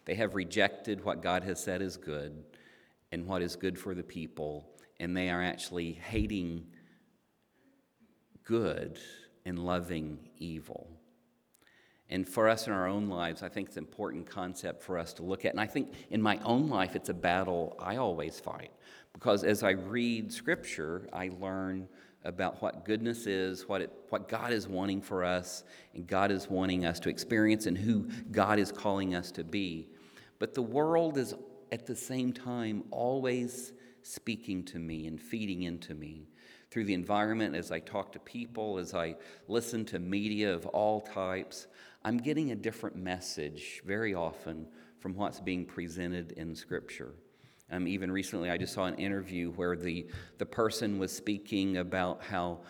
They 0.06 0.14
have 0.14 0.34
rejected 0.34 1.04
what 1.04 1.20
God 1.20 1.44
has 1.44 1.62
said 1.62 1.82
is 1.82 1.98
good 1.98 2.44
and 3.12 3.26
what 3.26 3.42
is 3.42 3.56
good 3.56 3.78
for 3.78 3.94
the 3.94 4.02
people, 4.02 4.70
and 5.00 5.14
they 5.14 5.28
are 5.28 5.42
actually 5.42 5.92
hating 5.92 6.64
good 8.42 8.98
and 9.44 9.58
loving 9.58 10.30
evil. 10.38 10.88
And 12.12 12.28
for 12.28 12.46
us 12.46 12.66
in 12.66 12.74
our 12.74 12.86
own 12.86 13.08
lives, 13.08 13.42
I 13.42 13.48
think 13.48 13.68
it's 13.68 13.78
an 13.78 13.84
important 13.84 14.28
concept 14.28 14.82
for 14.82 14.98
us 14.98 15.14
to 15.14 15.22
look 15.22 15.46
at. 15.46 15.52
And 15.52 15.60
I 15.60 15.66
think 15.66 15.94
in 16.10 16.20
my 16.20 16.38
own 16.44 16.68
life, 16.68 16.94
it's 16.94 17.08
a 17.08 17.14
battle 17.14 17.74
I 17.78 17.96
always 17.96 18.38
fight. 18.38 18.70
Because 19.14 19.44
as 19.44 19.62
I 19.62 19.70
read 19.70 20.30
Scripture, 20.30 21.08
I 21.10 21.30
learn 21.40 21.88
about 22.22 22.60
what 22.60 22.84
goodness 22.84 23.26
is, 23.26 23.66
what, 23.66 23.80
it, 23.80 23.90
what 24.10 24.28
God 24.28 24.52
is 24.52 24.68
wanting 24.68 25.00
for 25.00 25.24
us, 25.24 25.64
and 25.94 26.06
God 26.06 26.30
is 26.30 26.50
wanting 26.50 26.84
us 26.84 27.00
to 27.00 27.08
experience, 27.08 27.64
and 27.64 27.78
who 27.78 28.06
God 28.30 28.58
is 28.58 28.70
calling 28.70 29.14
us 29.14 29.30
to 29.32 29.42
be. 29.42 29.88
But 30.38 30.52
the 30.52 30.60
world 30.60 31.16
is 31.16 31.34
at 31.72 31.86
the 31.86 31.96
same 31.96 32.34
time 32.34 32.84
always 32.90 33.72
speaking 34.02 34.64
to 34.64 34.78
me 34.78 35.06
and 35.06 35.18
feeding 35.18 35.62
into 35.62 35.94
me 35.94 36.26
through 36.70 36.84
the 36.84 36.94
environment 36.94 37.54
as 37.54 37.70
I 37.70 37.80
talk 37.80 38.12
to 38.12 38.18
people, 38.18 38.78
as 38.78 38.94
I 38.94 39.16
listen 39.48 39.84
to 39.86 39.98
media 39.98 40.52
of 40.54 40.66
all 40.66 41.00
types. 41.00 41.68
I'm 42.04 42.18
getting 42.18 42.50
a 42.50 42.56
different 42.56 42.96
message 42.96 43.80
very 43.84 44.14
often 44.14 44.66
from 44.98 45.14
what's 45.14 45.40
being 45.40 45.64
presented 45.64 46.32
in 46.32 46.54
Scripture. 46.54 47.14
Um, 47.70 47.86
even 47.86 48.10
recently, 48.10 48.50
I 48.50 48.56
just 48.56 48.74
saw 48.74 48.84
an 48.84 48.96
interview 48.96 49.52
where 49.52 49.76
the, 49.76 50.06
the 50.38 50.46
person 50.46 50.98
was 50.98 51.12
speaking 51.12 51.76
about 51.76 52.22
how 52.22 52.60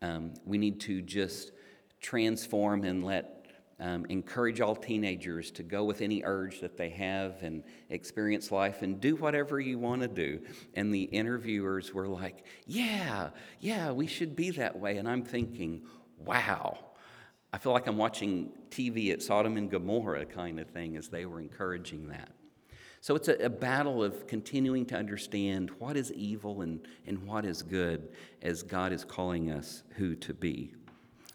um, 0.00 0.34
we 0.46 0.58
need 0.58 0.80
to 0.80 1.02
just 1.02 1.52
transform 2.00 2.84
and 2.84 3.04
let 3.04 3.34
um, 3.80 4.06
encourage 4.06 4.60
all 4.60 4.74
teenagers 4.74 5.50
to 5.52 5.62
go 5.62 5.84
with 5.84 6.00
any 6.00 6.22
urge 6.24 6.60
that 6.60 6.76
they 6.76 6.90
have 6.90 7.42
and 7.42 7.64
experience 7.90 8.50
life 8.50 8.82
and 8.82 9.00
do 9.00 9.16
whatever 9.16 9.60
you 9.60 9.78
want 9.78 10.02
to 10.02 10.08
do. 10.08 10.40
And 10.74 10.92
the 10.92 11.02
interviewers 11.02 11.92
were 11.92 12.08
like, 12.08 12.44
Yeah, 12.66 13.30
yeah, 13.60 13.90
we 13.92 14.06
should 14.06 14.34
be 14.34 14.50
that 14.52 14.78
way. 14.78 14.98
And 14.98 15.08
I'm 15.08 15.24
thinking, 15.24 15.82
Wow. 16.18 16.78
I 17.52 17.58
feel 17.58 17.72
like 17.72 17.86
I'm 17.86 17.96
watching 17.96 18.50
TV 18.70 19.12
at 19.12 19.22
Sodom 19.22 19.56
and 19.56 19.70
Gomorrah 19.70 20.26
kind 20.26 20.60
of 20.60 20.68
thing 20.68 20.96
as 20.96 21.08
they 21.08 21.24
were 21.24 21.40
encouraging 21.40 22.08
that. 22.08 22.30
So 23.00 23.14
it's 23.14 23.28
a, 23.28 23.36
a, 23.44 23.48
battle 23.48 24.02
of 24.02 24.26
continuing 24.26 24.84
to 24.86 24.96
understand 24.96 25.70
what 25.78 25.96
is 25.96 26.12
evil 26.12 26.62
and, 26.62 26.80
and 27.06 27.24
what 27.24 27.44
is 27.44 27.62
good 27.62 28.08
as 28.42 28.62
God 28.62 28.92
is 28.92 29.04
calling 29.04 29.52
us 29.52 29.84
who 29.94 30.14
to 30.16 30.34
be. 30.34 30.74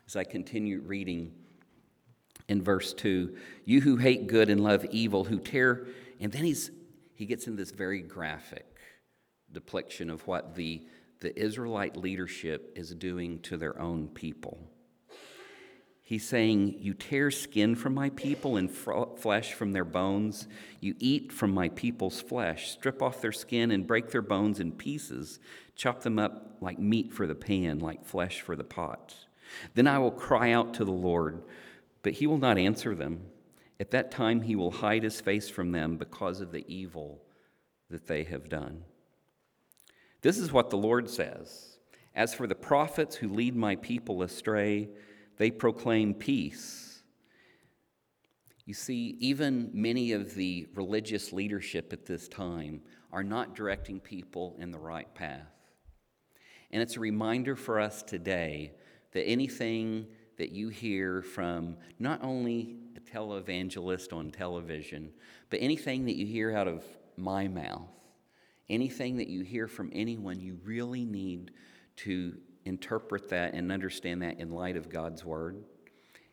As 0.06 0.16
I 0.16 0.26
continue 0.26 0.82
reading 0.82 1.32
in 2.50 2.62
verse 2.62 2.94
2, 2.94 3.36
you 3.66 3.82
who 3.82 3.96
hate 3.96 4.28
good 4.28 4.50
and 4.50 4.62
love 4.62 4.86
evil, 4.92 5.24
who 5.24 5.40
tear, 5.40 5.88
and 6.20 6.32
then 6.32 6.44
he's, 6.44 6.70
he 7.16 7.26
gets 7.26 7.48
in 7.48 7.56
this 7.56 7.72
very 7.72 8.02
graphic 8.02 8.66
depiction 9.52 10.10
of 10.10 10.28
what 10.28 10.56
the, 10.56 10.86
the 11.22 11.38
Israelite 11.40 11.96
leadership 11.96 12.74
is 12.76 12.94
doing 12.94 13.40
to 13.40 13.56
their 13.56 13.80
own 13.80 14.10
people. 14.10 14.60
He's 16.14 16.28
saying, 16.28 16.76
You 16.80 16.94
tear 16.94 17.32
skin 17.32 17.74
from 17.74 17.96
my 17.96 18.12
people 18.12 18.58
and 18.58 18.70
flesh 18.70 19.54
from 19.54 19.72
their 19.72 19.84
bones. 19.84 20.48
You 20.80 20.94
eat 21.00 21.32
from 21.32 21.50
my 21.50 21.70
people's 21.70 22.22
flesh, 22.22 22.70
strip 22.70 23.02
off 23.02 23.20
their 23.20 23.32
skin 23.32 23.72
and 23.72 23.88
break 23.88 24.12
their 24.12 24.22
bones 24.22 24.60
in 24.60 24.74
pieces, 24.74 25.40
chop 25.76 26.04
them 26.04 26.20
up 26.20 26.58
like 26.62 26.78
meat 26.78 27.12
for 27.12 27.26
the 27.26 27.34
pan, 27.34 27.80
like 27.80 28.06
flesh 28.06 28.42
for 28.42 28.56
the 28.56 28.64
pot. 28.64 29.16
Then 29.74 29.88
I 29.88 29.98
will 29.98 30.12
cry 30.12 30.52
out 30.52 30.76
to 30.76 30.86
the 30.86 30.92
Lord, 30.92 31.42
but 32.04 32.14
he 32.14 32.28
will 32.28 32.38
not 32.38 32.60
answer 32.60 32.94
them. 32.94 33.22
At 33.80 33.90
that 33.90 34.12
time, 34.12 34.44
he 34.44 34.56
will 34.56 34.70
hide 34.70 35.02
his 35.02 35.20
face 35.20 35.50
from 35.50 35.72
them 35.72 35.98
because 35.98 36.42
of 36.42 36.52
the 36.52 36.64
evil 36.72 37.24
that 37.90 38.06
they 38.06 38.24
have 38.26 38.50
done. 38.50 38.84
This 40.22 40.38
is 40.38 40.52
what 40.52 40.70
the 40.70 40.78
Lord 40.78 41.10
says 41.10 41.80
As 42.14 42.36
for 42.36 42.46
the 42.46 42.54
prophets 42.54 43.16
who 43.16 43.30
lead 43.30 43.56
my 43.56 43.78
people 43.78 44.22
astray, 44.22 44.90
they 45.38 45.52
proclaim 45.52 46.14
peace. 46.14 47.02
You 48.66 48.74
see, 48.74 49.18
even 49.20 49.72
many 49.74 50.14
of 50.14 50.36
the 50.36 50.68
religious 50.74 51.34
leadership 51.34 51.92
at 51.92 52.06
this 52.06 52.28
time 52.28 52.82
are 53.12 53.24
not 53.24 53.56
directing 53.56 54.00
people 54.00 54.56
in 54.60 54.72
the 54.72 54.80
right 54.80 55.14
path. 55.14 55.48
And 56.72 56.82
it's 56.82 56.98
a 56.98 57.02
reminder 57.02 57.56
for 57.56 57.80
us 57.80 58.02
today 58.02 58.74
that 59.12 59.28
anything 59.28 60.08
that 60.38 60.52
you 60.52 60.70
hear 60.70 61.22
from 61.22 61.78
not 62.00 62.24
only 62.24 62.78
a 62.96 63.00
televangelist 63.00 64.14
on 64.14 64.32
television, 64.32 65.12
but 65.50 65.60
anything 65.62 66.06
that 66.06 66.16
you 66.16 66.26
hear 66.26 66.56
out 66.56 66.68
of 66.68 66.84
my 67.18 67.48
mouth, 67.48 67.90
anything 68.70 69.18
that 69.18 69.28
you 69.28 69.44
hear 69.44 69.68
from 69.68 69.92
anyone, 69.94 70.40
you 70.40 70.58
really 70.64 71.06
need 71.06 71.52
to 71.98 72.36
interpret 72.66 73.30
that 73.30 73.54
and 73.54 73.72
understand 73.72 74.22
that 74.22 74.40
in 74.40 74.52
light 74.52 74.78
of 74.78 74.90
God's 74.90 75.24
Word, 75.24 75.64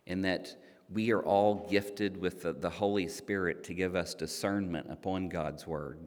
and 0.07 0.25
that 0.25 0.57
we 0.93 1.13
are 1.13 1.23
all 1.23 1.67
gifted 1.71 2.17
with 2.17 2.43
the, 2.43 2.53
the, 2.53 2.71
Holy 2.71 3.07
Spirit 3.07 3.63
to 3.65 3.75
give 3.75 3.95
us 3.95 4.15
discernment 4.15 4.87
upon 4.91 5.29
God's 5.29 5.67
Word. 5.67 5.99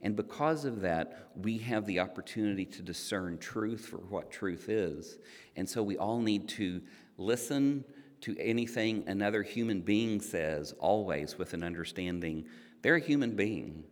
And 0.00 0.16
because 0.16 0.64
of 0.64 0.80
that, 0.80 1.28
we 1.36 1.58
have 1.58 1.86
the 1.86 2.00
opportunity 2.00 2.64
to 2.64 2.82
discern 2.82 3.38
truth 3.38 3.86
for 3.86 3.98
what 3.98 4.30
truth 4.30 4.68
is. 4.68 5.18
And 5.56 5.68
so 5.68 5.82
we 5.82 5.98
all 5.98 6.20
need 6.20 6.48
to 6.50 6.80
listen 7.18 7.84
to 8.22 8.36
anything 8.38 9.04
another 9.06 9.42
human 9.42 9.80
being 9.80 10.20
says, 10.20 10.72
always 10.78 11.36
with 11.36 11.54
an 11.54 11.62
understanding 11.62 12.46
they're 12.82 12.96
a 12.96 13.00
human 13.00 13.36
being, 13.36 13.84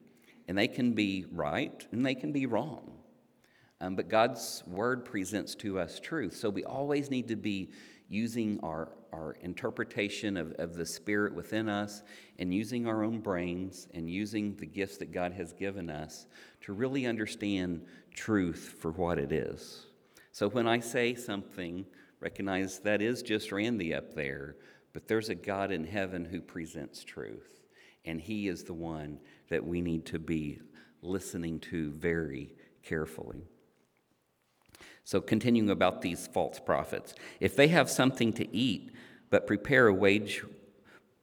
and 0.48 0.58
they 0.58 0.68
can 0.68 0.92
be 0.92 1.24
right 1.30 1.86
and 1.92 2.04
they 2.04 2.14
can 2.14 2.32
be 2.32 2.46
wrong. 2.46 2.99
Um, 3.80 3.96
but 3.96 4.08
God's 4.08 4.62
word 4.66 5.04
presents 5.04 5.54
to 5.56 5.78
us 5.78 5.98
truth. 6.00 6.36
So 6.36 6.50
we 6.50 6.64
always 6.64 7.10
need 7.10 7.28
to 7.28 7.36
be 7.36 7.70
using 8.08 8.60
our, 8.62 8.90
our 9.12 9.36
interpretation 9.40 10.36
of, 10.36 10.52
of 10.58 10.74
the 10.74 10.84
Spirit 10.84 11.34
within 11.34 11.68
us 11.68 12.02
and 12.38 12.52
using 12.52 12.86
our 12.86 13.02
own 13.02 13.20
brains 13.20 13.88
and 13.94 14.10
using 14.10 14.54
the 14.56 14.66
gifts 14.66 14.98
that 14.98 15.12
God 15.12 15.32
has 15.32 15.52
given 15.52 15.88
us 15.88 16.26
to 16.62 16.72
really 16.72 17.06
understand 17.06 17.86
truth 18.12 18.76
for 18.80 18.90
what 18.90 19.18
it 19.18 19.32
is. 19.32 19.86
So 20.32 20.48
when 20.48 20.66
I 20.66 20.80
say 20.80 21.14
something, 21.14 21.86
recognize 22.18 22.80
that 22.80 23.00
is 23.00 23.22
just 23.22 23.52
Randy 23.52 23.94
up 23.94 24.14
there, 24.14 24.56
but 24.92 25.08
there's 25.08 25.28
a 25.28 25.34
God 25.34 25.70
in 25.70 25.84
heaven 25.84 26.24
who 26.24 26.40
presents 26.40 27.02
truth. 27.04 27.62
And 28.04 28.20
He 28.20 28.48
is 28.48 28.64
the 28.64 28.74
one 28.74 29.20
that 29.48 29.64
we 29.64 29.80
need 29.80 30.04
to 30.06 30.18
be 30.18 30.60
listening 31.00 31.60
to 31.60 31.92
very 31.92 32.54
carefully. 32.82 33.46
So, 35.10 35.20
continuing 35.20 35.70
about 35.70 36.02
these 36.02 36.28
false 36.28 36.60
prophets, 36.60 37.16
if 37.40 37.56
they 37.56 37.66
have 37.66 37.90
something 37.90 38.32
to 38.34 38.56
eat, 38.56 38.92
but 39.28 39.44
prepare 39.44 39.88
a 39.88 39.92
wage, 39.92 40.44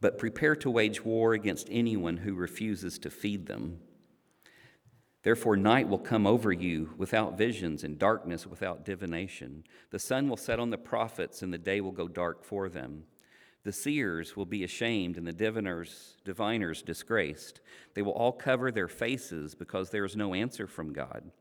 but 0.01 0.17
prepare 0.17 0.57
to 0.57 0.69
wage 0.69 1.05
war 1.05 1.31
against 1.31 1.69
anyone 1.71 2.17
who 2.17 2.35
refuses 2.35 2.99
to 2.99 3.09
feed 3.09 3.45
them. 3.45 3.79
Therefore, 5.23 5.55
night 5.55 5.87
will 5.87 5.99
come 5.99 6.27
over 6.27 6.51
you 6.51 6.95
without 6.97 7.37
visions, 7.37 7.85
and 7.85 7.97
darkness 7.97 8.45
without 8.45 8.83
divination. 8.83 9.63
The 9.91 9.99
sun 9.99 10.27
will 10.27 10.35
set 10.35 10.59
on 10.59 10.69
the 10.69 10.77
prophets, 10.77 11.41
and 11.41 11.53
the 11.53 11.57
day 11.57 11.79
will 11.79 11.93
go 11.93 12.09
dark 12.09 12.43
for 12.43 12.67
them. 12.67 13.05
The 13.63 13.71
seers 13.71 14.35
will 14.35 14.45
be 14.45 14.65
ashamed, 14.65 15.15
and 15.15 15.25
the 15.25 15.31
diviners, 15.31 16.17
diviners 16.25 16.81
disgraced. 16.81 17.61
They 17.93 18.01
will 18.01 18.11
all 18.11 18.33
cover 18.33 18.69
their 18.69 18.89
faces 18.89 19.55
because 19.55 19.91
there 19.91 20.03
is 20.03 20.17
no 20.17 20.33
answer 20.33 20.67
from 20.67 20.91
God. 20.91 21.31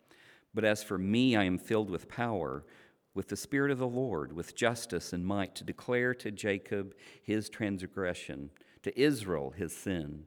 But 0.56 0.64
as 0.64 0.82
for 0.82 0.96
me, 0.96 1.36
I 1.36 1.44
am 1.44 1.58
filled 1.58 1.90
with 1.90 2.08
power, 2.08 2.64
with 3.12 3.28
the 3.28 3.36
Spirit 3.36 3.70
of 3.70 3.78
the 3.78 3.86
Lord, 3.86 4.32
with 4.32 4.56
justice 4.56 5.12
and 5.12 5.22
might, 5.22 5.54
to 5.56 5.64
declare 5.64 6.14
to 6.14 6.30
Jacob 6.30 6.94
his 7.22 7.50
transgression, 7.50 8.48
to 8.82 8.98
Israel 8.98 9.50
his 9.50 9.76
sin. 9.76 10.24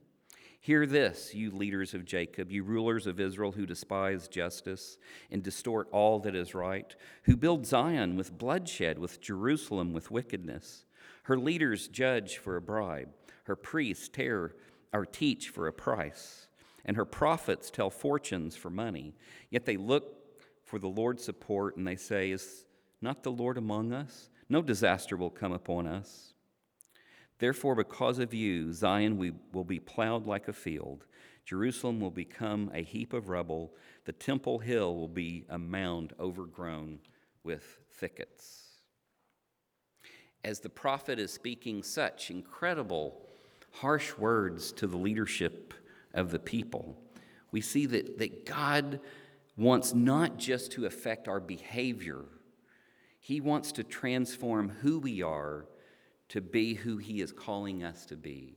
Hear 0.62 0.86
this, 0.86 1.34
you 1.34 1.50
leaders 1.50 1.96
of 1.96 2.06
Jacob, 2.06 2.52
you 2.52 2.64
rulers 2.64 3.08
of 3.08 3.20
Israel 3.20 3.54
who 3.54 3.66
despise 3.66 4.28
justice 4.28 5.00
and 5.32 5.42
distort 5.42 5.88
all 5.92 6.20
that 6.20 6.36
is 6.36 6.54
right, 6.54 6.96
who 7.24 7.36
build 7.36 7.66
Zion 7.66 8.16
with 8.16 8.38
bloodshed, 8.38 9.00
with 9.00 9.20
Jerusalem 9.20 9.94
with 9.94 10.12
wickedness. 10.12 10.86
Her 11.24 11.40
leaders 11.40 11.88
judge 11.88 12.38
for 12.38 12.56
a 12.56 12.62
bribe, 12.62 13.10
her 13.46 13.56
priests 13.56 14.10
tear 14.10 14.54
or 14.94 15.08
teach 15.08 15.50
for 15.50 15.66
a 15.66 15.74
price, 15.74 16.46
and 16.86 16.98
her 16.98 17.06
prophets 17.06 17.72
tell 17.72 17.90
fortunes 17.90 18.56
for 18.56 18.70
money. 18.70 19.16
Yet 19.50 19.66
they 19.66 19.78
look 19.78 20.18
for 20.70 20.78
the 20.78 20.88
Lord's 20.88 21.24
support, 21.24 21.78
and 21.78 21.88
they 21.88 21.96
say, 21.96 22.30
Is 22.30 22.66
not 23.02 23.24
the 23.24 23.32
Lord 23.32 23.58
among 23.58 23.92
us? 23.92 24.30
No 24.50 24.62
disaster 24.62 25.18
will 25.18 25.32
come 25.32 25.52
upon 25.52 25.88
us. 25.88 26.34
Therefore, 27.40 27.74
because 27.74 28.20
of 28.20 28.36
you, 28.36 28.72
Zion 28.72 29.18
we 29.18 29.34
will 29.52 29.64
be 29.64 29.80
plowed 29.80 30.28
like 30.28 30.48
a 30.48 30.54
field. 30.54 31.06
Jerusalem 31.44 32.00
will 32.00 32.12
become 32.12 32.70
a 32.72 32.84
heap 32.84 33.14
of 33.14 33.30
rubble. 33.30 33.74
The 34.06 34.12
temple 34.12 34.60
hill 34.60 34.96
will 34.96 35.08
be 35.08 35.46
a 35.50 35.58
mound 35.58 36.14
overgrown 36.20 37.00
with 37.44 37.80
thickets. 37.94 38.68
As 40.44 40.60
the 40.60 40.70
prophet 40.70 41.18
is 41.18 41.34
speaking 41.34 41.82
such 41.82 42.30
incredible, 42.30 43.26
harsh 43.72 44.16
words 44.18 44.72
to 44.74 44.86
the 44.86 44.98
leadership 44.98 45.74
of 46.14 46.30
the 46.30 46.40
people, 46.40 46.96
we 47.52 47.62
see 47.62 47.88
that, 47.88 48.20
that 48.20 48.46
God 48.46 49.00
wants 49.60 49.94
not 49.94 50.38
just 50.38 50.72
to 50.72 50.86
affect 50.86 51.28
our 51.28 51.40
behavior, 51.40 52.24
He 53.20 53.42
wants 53.42 53.74
to 53.74 53.84
transform 53.84 54.70
who 54.70 55.00
we 55.00 55.22
are 55.22 55.66
to 56.30 56.42
be 56.42 56.74
who 56.76 56.98
He 56.98 57.22
is 57.22 57.32
calling 57.32 57.84
us 57.84 58.06
to 58.06 58.16
be. 58.16 58.56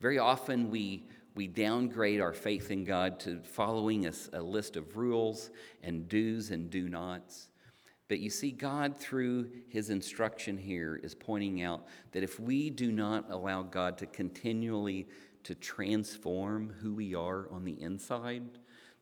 Very 0.00 0.18
often 0.18 0.70
we, 0.70 1.04
we 1.34 1.46
downgrade 1.46 2.20
our 2.20 2.32
faith 2.32 2.70
in 2.70 2.84
God 2.84 3.20
to 3.20 3.40
following 3.42 4.06
a, 4.06 4.12
a 4.32 4.40
list 4.40 4.76
of 4.76 4.96
rules 4.96 5.50
and 5.82 6.08
do's 6.08 6.50
and 6.50 6.70
do 6.70 6.88
nots. 6.88 7.50
But 8.08 8.18
you 8.18 8.30
see, 8.30 8.50
God, 8.50 8.98
through 8.98 9.50
his 9.68 9.90
instruction 9.90 10.58
here, 10.58 10.96
is 11.02 11.14
pointing 11.14 11.62
out 11.62 11.86
that 12.12 12.22
if 12.22 12.40
we 12.40 12.68
do 12.70 12.90
not 12.90 13.30
allow 13.30 13.62
God 13.62 13.96
to 13.98 14.06
continually 14.06 15.06
to 15.44 15.54
transform 15.54 16.72
who 16.80 16.94
we 16.94 17.14
are 17.14 17.48
on 17.50 17.64
the 17.64 17.80
inside, 17.80 18.44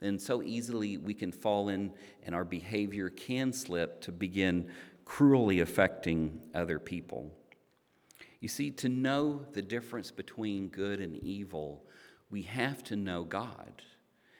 then 0.01 0.19
so 0.19 0.43
easily 0.43 0.97
we 0.97 1.15
can 1.15 1.31
fall 1.31 1.69
in 1.69 1.93
and 2.25 2.35
our 2.35 2.45
behavior 2.45 3.11
can 3.11 3.53
slip 3.53 4.01
to 4.03 4.13
begin 4.13 4.71
cruelly 5.05 5.61
affecting 5.61 6.41
other 6.55 6.79
people. 6.79 7.31
You 8.41 8.49
see, 8.49 8.71
to 8.73 8.89
know 8.89 9.45
the 9.53 9.63
difference 9.63 10.11
between 10.11 10.69
good 10.69 11.01
and 11.01 11.17
evil, 11.17 11.85
we 12.31 12.43
have 12.43 12.83
to 12.85 12.97
know 12.97 13.25
God, 13.25 13.83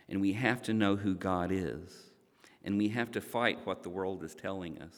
and 0.09 0.21
we 0.21 0.33
have 0.33 0.63
to 0.63 0.73
know 0.73 0.97
who 0.97 1.15
God 1.15 1.51
is, 1.53 2.11
and 2.65 2.79
we 2.79 2.89
have 2.89 3.11
to 3.13 3.21
fight 3.21 3.67
what 3.67 3.83
the 3.83 3.91
world 3.91 4.23
is 4.25 4.35
telling 4.35 4.81
us. 4.81 4.97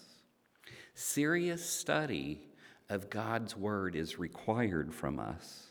Serious 0.95 1.65
study 1.65 2.43
of 2.89 3.11
God's 3.11 3.57
Word 3.57 3.97
is 3.97 4.19
required 4.19 4.95
from 4.95 5.19
us. 5.19 5.69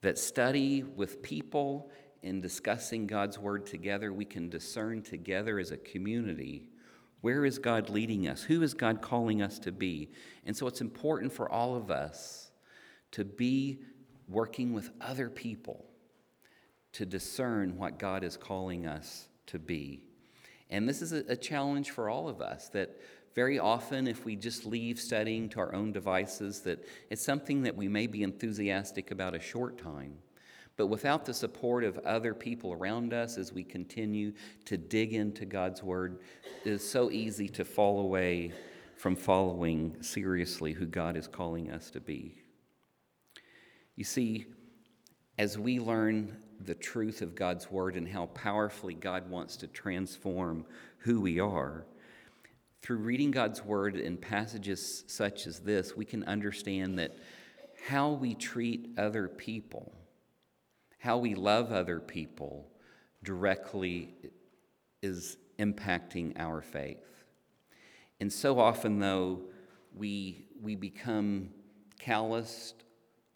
That 0.00 0.18
study 0.18 0.82
with 0.82 1.22
people 1.22 1.90
in 2.22 2.40
discussing 2.40 3.06
God's 3.06 3.38
Word 3.38 3.66
together, 3.66 4.12
we 4.12 4.24
can 4.24 4.48
discern 4.48 5.02
together 5.02 5.58
as 5.58 5.70
a 5.70 5.76
community 5.76 6.68
where 7.26 7.44
is 7.44 7.58
God 7.58 7.90
leading 7.90 8.28
us? 8.28 8.42
Who 8.42 8.62
is 8.62 8.72
God 8.72 9.00
calling 9.02 9.42
us 9.42 9.58
to 9.60 9.72
be? 9.72 10.12
And 10.44 10.56
so 10.56 10.68
it's 10.68 10.80
important 10.80 11.32
for 11.32 11.50
all 11.50 11.74
of 11.74 11.90
us 11.90 12.52
to 13.10 13.24
be 13.24 13.80
working 14.28 14.72
with 14.72 14.90
other 15.00 15.28
people 15.28 15.86
to 16.92 17.04
discern 17.04 17.76
what 17.78 17.98
God 17.98 18.22
is 18.22 18.36
calling 18.36 18.86
us 18.86 19.26
to 19.46 19.58
be. 19.58 20.04
And 20.70 20.88
this 20.88 21.02
is 21.02 21.12
a, 21.12 21.24
a 21.28 21.36
challenge 21.36 21.90
for 21.90 22.08
all 22.08 22.28
of 22.28 22.40
us 22.40 22.68
that 22.68 23.00
very 23.34 23.58
often 23.58 24.06
if 24.06 24.24
we 24.24 24.36
just 24.36 24.64
leave 24.64 24.98
studying 24.98 25.48
to 25.48 25.58
our 25.58 25.74
own 25.74 25.92
devices 25.92 26.60
that 26.60 26.86
it's 27.10 27.24
something 27.24 27.62
that 27.62 27.76
we 27.76 27.88
may 27.88 28.06
be 28.06 28.22
enthusiastic 28.22 29.10
about 29.10 29.34
a 29.34 29.40
short 29.40 29.78
time 29.78 30.14
but 30.76 30.88
without 30.88 31.24
the 31.24 31.34
support 31.34 31.84
of 31.84 31.98
other 31.98 32.34
people 32.34 32.72
around 32.72 33.12
us 33.12 33.38
as 33.38 33.52
we 33.52 33.64
continue 33.64 34.32
to 34.64 34.76
dig 34.76 35.12
into 35.12 35.44
god's 35.44 35.82
word 35.82 36.18
it 36.64 36.70
is 36.70 36.88
so 36.88 37.10
easy 37.10 37.48
to 37.48 37.64
fall 37.64 38.00
away 38.00 38.52
from 38.96 39.14
following 39.14 39.96
seriously 40.00 40.72
who 40.72 40.86
god 40.86 41.16
is 41.16 41.28
calling 41.28 41.70
us 41.70 41.90
to 41.90 42.00
be. 42.00 42.34
You 43.94 44.04
see 44.04 44.46
as 45.38 45.58
we 45.58 45.78
learn 45.78 46.36
the 46.60 46.74
truth 46.74 47.20
of 47.20 47.34
god's 47.34 47.70
word 47.70 47.96
and 47.96 48.08
how 48.08 48.26
powerfully 48.26 48.94
god 48.94 49.28
wants 49.28 49.56
to 49.58 49.66
transform 49.66 50.64
who 50.98 51.20
we 51.20 51.38
are 51.38 51.84
through 52.86 52.98
reading 52.98 53.32
God's 53.32 53.64
word 53.64 53.96
in 53.96 54.16
passages 54.16 55.02
such 55.08 55.48
as 55.48 55.58
this, 55.58 55.96
we 55.96 56.04
can 56.04 56.22
understand 56.22 57.00
that 57.00 57.16
how 57.88 58.12
we 58.12 58.32
treat 58.32 58.90
other 58.96 59.26
people, 59.26 59.92
how 61.06 61.16
we 61.16 61.36
love 61.36 61.70
other 61.70 62.00
people, 62.00 62.66
directly 63.22 64.12
is 65.04 65.36
impacting 65.56 66.32
our 66.36 66.60
faith. 66.60 67.22
And 68.18 68.32
so 68.32 68.58
often, 68.58 68.98
though, 68.98 69.42
we, 69.94 70.48
we 70.60 70.74
become 70.74 71.50
calloused 72.00 72.82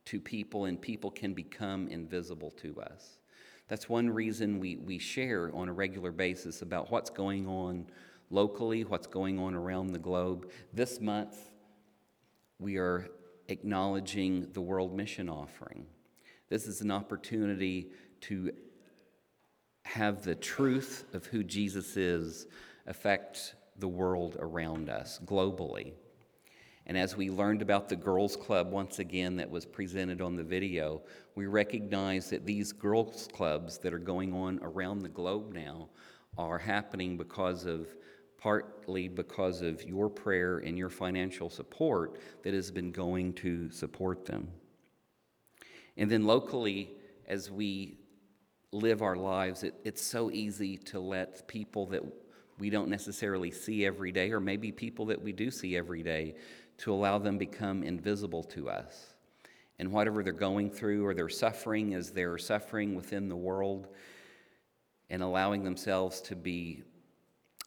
to 0.06 0.18
people 0.18 0.64
and 0.64 0.82
people 0.82 1.12
can 1.12 1.32
become 1.32 1.86
invisible 1.86 2.50
to 2.62 2.80
us. 2.80 3.18
That's 3.68 3.88
one 3.88 4.10
reason 4.10 4.58
we, 4.58 4.74
we 4.74 4.98
share 4.98 5.54
on 5.54 5.68
a 5.68 5.72
regular 5.72 6.10
basis 6.10 6.62
about 6.62 6.90
what's 6.90 7.08
going 7.08 7.46
on 7.46 7.86
locally, 8.30 8.82
what's 8.82 9.06
going 9.06 9.38
on 9.38 9.54
around 9.54 9.92
the 9.92 10.00
globe. 10.00 10.50
This 10.72 11.00
month, 11.00 11.38
we 12.58 12.78
are 12.78 13.08
acknowledging 13.46 14.48
the 14.54 14.60
World 14.60 14.92
Mission 14.92 15.28
Offering. 15.28 15.86
This 16.50 16.66
is 16.66 16.80
an 16.80 16.90
opportunity 16.90 17.90
to 18.22 18.52
have 19.84 20.22
the 20.22 20.34
truth 20.34 21.04
of 21.14 21.24
who 21.26 21.42
Jesus 21.42 21.96
is 21.96 22.48
affect 22.86 23.54
the 23.78 23.88
world 23.88 24.36
around 24.38 24.90
us 24.90 25.20
globally. 25.24 25.92
And 26.86 26.98
as 26.98 27.16
we 27.16 27.30
learned 27.30 27.62
about 27.62 27.88
the 27.88 27.94
Girls 27.94 28.34
Club 28.34 28.72
once 28.72 28.98
again 28.98 29.36
that 29.36 29.48
was 29.48 29.64
presented 29.64 30.20
on 30.20 30.34
the 30.34 30.42
video, 30.42 31.02
we 31.36 31.46
recognize 31.46 32.28
that 32.30 32.44
these 32.44 32.72
girls' 32.72 33.28
clubs 33.32 33.78
that 33.78 33.94
are 33.94 33.98
going 33.98 34.34
on 34.34 34.58
around 34.62 34.98
the 34.98 35.08
globe 35.08 35.52
now 35.54 35.88
are 36.36 36.58
happening 36.58 37.16
because 37.16 37.64
of 37.64 37.86
partly 38.38 39.06
because 39.06 39.62
of 39.62 39.84
your 39.84 40.08
prayer 40.08 40.58
and 40.58 40.76
your 40.76 40.88
financial 40.88 41.48
support 41.48 42.18
that 42.42 42.54
has 42.54 42.72
been 42.72 42.90
going 42.90 43.34
to 43.34 43.70
support 43.70 44.24
them. 44.24 44.48
And 46.00 46.10
then 46.10 46.24
locally, 46.24 46.94
as 47.28 47.50
we 47.50 47.98
live 48.72 49.02
our 49.02 49.16
lives, 49.16 49.62
it, 49.64 49.74
it's 49.84 50.02
so 50.02 50.30
easy 50.30 50.78
to 50.78 50.98
let 50.98 51.46
people 51.46 51.84
that 51.88 52.02
we 52.58 52.70
don't 52.70 52.88
necessarily 52.88 53.50
see 53.50 53.84
every 53.84 54.10
day, 54.10 54.32
or 54.32 54.40
maybe 54.40 54.72
people 54.72 55.04
that 55.06 55.20
we 55.20 55.32
do 55.32 55.50
see 55.50 55.76
every 55.76 56.02
day, 56.02 56.36
to 56.78 56.92
allow 56.94 57.18
them 57.18 57.36
become 57.36 57.82
invisible 57.82 58.42
to 58.44 58.70
us. 58.70 59.12
And 59.78 59.92
whatever 59.92 60.22
they're 60.22 60.32
going 60.32 60.70
through 60.70 61.04
or 61.04 61.12
they're 61.12 61.28
suffering 61.28 61.92
as 61.92 62.10
they're 62.10 62.38
suffering 62.38 62.94
within 62.94 63.28
the 63.28 63.36
world, 63.36 63.88
and 65.10 65.22
allowing 65.22 65.64
themselves 65.64 66.22
to 66.22 66.34
be 66.34 66.82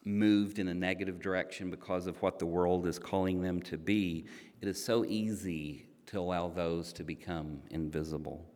moved 0.04 0.58
in 0.58 0.66
a 0.66 0.74
negative 0.74 1.20
direction 1.20 1.70
because 1.70 2.08
of 2.08 2.20
what 2.20 2.40
the 2.40 2.46
world 2.46 2.84
is 2.88 2.98
calling 2.98 3.42
them 3.42 3.62
to 3.62 3.78
be, 3.78 4.26
it 4.60 4.66
is 4.66 4.84
so 4.84 5.04
easy 5.04 5.86
to 6.14 6.20
allow 6.20 6.48
those 6.48 6.92
to 6.92 7.02
become 7.02 7.60
invisible. 7.70 8.46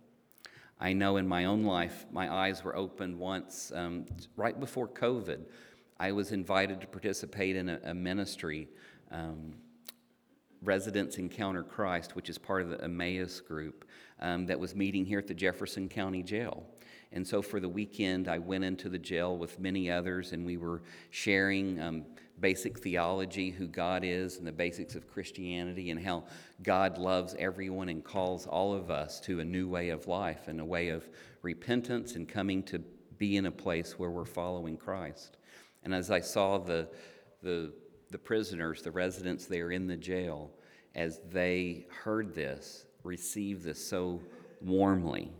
I 0.78 0.92
know 0.92 1.16
in 1.16 1.26
my 1.26 1.46
own 1.46 1.64
life, 1.64 2.06
my 2.12 2.32
eyes 2.32 2.62
were 2.62 2.76
opened 2.76 3.18
once 3.18 3.72
um, 3.74 4.06
right 4.36 4.58
before 4.58 4.86
COVID. 4.86 5.40
I 5.98 6.12
was 6.12 6.30
invited 6.30 6.80
to 6.82 6.86
participate 6.86 7.56
in 7.56 7.68
a, 7.68 7.80
a 7.82 7.94
ministry, 7.94 8.68
um, 9.10 9.54
Residents 10.62 11.18
Encounter 11.18 11.64
Christ, 11.64 12.14
which 12.14 12.30
is 12.30 12.38
part 12.38 12.62
of 12.62 12.70
the 12.70 12.80
Emmaus 12.84 13.40
group, 13.40 13.84
um, 14.20 14.46
that 14.46 14.60
was 14.60 14.76
meeting 14.76 15.04
here 15.04 15.18
at 15.18 15.26
the 15.26 15.34
Jefferson 15.34 15.88
County 15.88 16.22
Jail. 16.22 16.64
And 17.10 17.26
so 17.26 17.42
for 17.42 17.58
the 17.58 17.68
weekend, 17.68 18.28
I 18.28 18.38
went 18.38 18.62
into 18.62 18.88
the 18.88 18.98
jail 19.00 19.36
with 19.36 19.58
many 19.58 19.90
others, 19.90 20.30
and 20.30 20.46
we 20.46 20.58
were 20.58 20.82
sharing 21.10 21.80
um, 21.80 22.04
basic 22.40 22.78
theology, 22.78 23.50
who 23.50 23.66
God 23.66 24.04
is, 24.04 24.36
and 24.36 24.46
the 24.46 24.52
basics 24.52 24.94
of 24.94 25.08
Christianity, 25.08 25.90
and 25.90 26.00
how 26.00 26.24
God 26.62 26.98
loves 26.98 27.34
everyone 27.38 27.88
and 27.88 28.04
calls 28.04 28.46
all 28.46 28.74
of 28.74 28.90
us 28.90 29.20
to 29.20 29.40
a 29.40 29.44
new 29.44 29.68
way 29.68 29.90
of 29.90 30.06
life 30.06 30.48
and 30.48 30.60
a 30.60 30.64
way 30.64 30.88
of 30.90 31.08
repentance 31.42 32.14
and 32.14 32.28
coming 32.28 32.62
to 32.64 32.78
be 33.18 33.36
in 33.36 33.46
a 33.46 33.50
place 33.50 33.98
where 33.98 34.10
we're 34.10 34.24
following 34.24 34.76
Christ. 34.76 35.36
And 35.84 35.94
as 35.94 36.10
I 36.10 36.20
saw 36.20 36.58
the, 36.58 36.88
the, 37.42 37.72
the 38.10 38.18
prisoners, 38.18 38.82
the 38.82 38.90
residents 38.90 39.46
there 39.46 39.70
in 39.70 39.86
the 39.86 39.96
jail, 39.96 40.50
as 40.94 41.20
they 41.30 41.86
heard 42.02 42.34
this, 42.34 42.86
received 43.02 43.64
this 43.64 43.84
so 43.84 44.20
warmly 44.60 45.32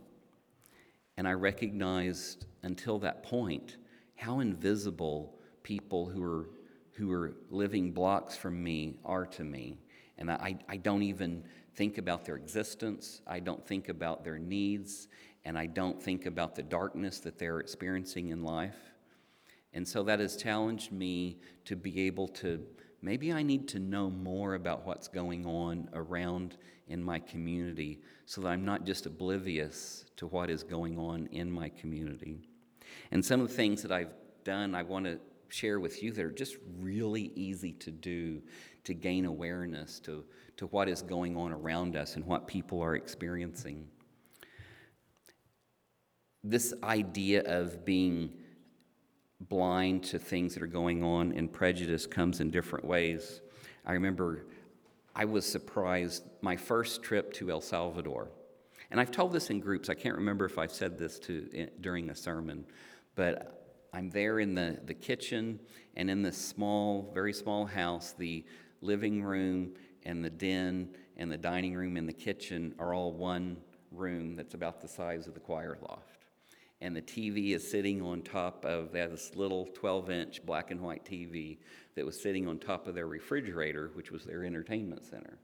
and 1.19 1.27
I 1.27 1.33
recognized 1.33 2.47
until 2.63 3.01
that 3.01 3.25
point 3.25 3.77
how 4.15 4.39
invisible 4.39 5.37
people 5.65 6.07
who 6.07 6.23
are, 6.23 6.49
who 6.99 7.13
are 7.13 7.37
living 7.49 7.93
blocks 7.93 8.37
from 8.37 8.63
me 8.63 8.99
are 9.05 9.25
to 9.25 9.45
me. 9.45 9.79
And 10.19 10.31
I, 10.31 10.57
I 10.69 10.77
don't 10.77 11.05
even 11.05 11.45
think 11.77 11.97
about 11.97 12.25
their 12.25 12.35
existence, 12.35 13.23
I 13.25 13.39
don't 13.39 13.65
think 13.65 13.89
about 13.89 14.25
their 14.25 14.39
needs, 14.39 15.07
and 15.45 15.57
I 15.57 15.67
don't 15.67 16.03
think 16.03 16.27
about 16.27 16.57
the 16.57 16.63
darkness 16.63 17.21
that 17.21 17.39
they're 17.39 17.61
experiencing 17.61 18.31
in 18.31 18.43
life. 18.43 18.77
And 19.75 19.87
so 19.87 20.03
that 20.03 20.19
has 20.19 20.37
challenged 20.37 20.91
me 20.91 21.39
to 21.67 21.77
be 21.77 22.01
able 22.01 22.27
to 22.29 22.65
maybe 23.01 23.33
I 23.33 23.45
need 23.45 23.69
to 23.69 23.79
know 23.79 24.11
more 24.11 24.55
about 24.55 24.85
what's 24.85 25.07
going 25.07 25.47
on 25.47 25.89
around 25.95 26.57
in 26.89 27.01
my 27.01 27.21
community 27.21 28.01
so 28.27 28.41
that 28.41 28.49
I'm 28.49 28.65
not 28.65 28.85
just 28.85 29.07
oblivious 29.07 30.05
to 30.17 30.27
what 30.27 30.51
is 30.51 30.65
going 30.65 30.99
on 30.99 31.29
in 31.31 31.49
my 31.49 31.69
community. 31.69 32.41
And 33.13 33.25
some 33.25 33.41
of 33.41 33.49
the 33.49 33.55
things 33.55 33.83
that 33.83 33.93
I've 33.93 34.13
done, 34.43 34.75
I 34.75 34.83
want 34.83 35.05
to 35.05 35.21
share 35.49 35.81
with 35.81 36.03
you 36.03 36.13
that 36.13 36.25
are 36.25 36.31
just 36.31 36.57
really 36.79 37.33
easy 37.35 37.73
to 37.73 37.91
do 37.91 38.43
to 38.85 38.95
gain 38.95 39.27
awareness 39.27 40.01
to, 40.01 40.25
to 40.57 40.67
what 40.69 40.89
is 40.89 41.03
going 41.03 41.37
on 41.37 41.53
around 41.53 41.97
us 41.97 42.17
and 42.17 42.25
what 42.25 42.47
people 42.47 42.81
are 42.83 42.97
experiencing. 42.97 43.87
This 46.43 46.73
idea 46.83 47.43
of 47.43 47.85
being 47.85 48.33
blind 49.41 50.05
to 50.05 50.19
things 50.19 50.55
that 50.55 50.63
are 50.63 50.67
going 50.67 51.03
on 51.03 51.33
and 51.33 51.53
prejudice 51.53 52.07
comes 52.07 52.41
in 52.41 52.51
different 52.51 52.85
ways. 52.85 53.41
I 53.85 53.93
remember 53.93 54.47
I 55.15 55.25
was 55.25 55.45
surprised 55.45 56.23
my 56.41 56.57
first 56.57 57.03
trip 57.03 57.33
to 57.35 57.51
El 57.51 57.61
Salvador. 57.61 58.31
And 58.91 59.01
I've 59.01 59.11
told 59.11 59.33
this 59.33 59.51
in 59.51 59.61
groups. 59.61 59.91
I 59.91 59.95
can't 59.95 60.17
remember 60.17 60.45
if 60.45 60.59
I've 60.59 60.73
said 60.73 60.97
this 60.97 61.19
to, 61.21 61.69
during 61.81 62.09
a 62.09 62.15
sermon, 62.15 62.65
but 63.17 63.58
I'm 63.93 64.11
there 64.11 64.41
in 64.41 64.55
the, 64.55 64.79
the 64.85 64.95
kitchen 64.95 65.61
and 65.97 66.11
in 66.11 66.23
this 66.23 66.37
small, 66.37 67.11
very 67.15 67.33
small 67.33 67.67
house, 67.67 68.15
the 68.17 68.45
living 68.81 69.23
room 69.23 69.75
and 70.05 70.25
the 70.25 70.31
den 70.31 70.91
and 71.17 71.31
the 71.31 71.39
dining 71.39 71.75
room 71.75 71.97
and 71.97 72.09
the 72.09 72.13
kitchen 72.13 72.75
are 72.79 72.95
all 72.95 73.13
one 73.13 73.57
room 73.91 74.37
that's 74.37 74.55
about 74.55 74.81
the 74.81 74.89
size 74.89 75.27
of 75.27 75.35
the 75.35 75.41
choir 75.41 75.79
loft 75.83 76.19
and 76.81 76.95
the 76.95 77.03
TV 77.03 77.55
is 77.55 77.69
sitting 77.69 78.01
on 78.03 78.23
top 78.23 78.65
of 78.65 78.93
this 78.93 79.33
little 79.35 79.67
12 79.75 80.11
inch 80.11 80.47
black 80.47 80.71
and 80.71 80.81
white 80.81 81.05
TV 81.05 81.59
that 81.97 82.07
was 82.07 82.21
sitting 82.21 82.47
on 82.47 82.59
top 82.59 82.87
of 82.87 82.95
their 82.95 83.09
refrigerator, 83.09 83.91
which 83.95 84.13
was 84.13 84.25
their 84.25 84.45
entertainment 84.45 85.05
center. 85.05 85.39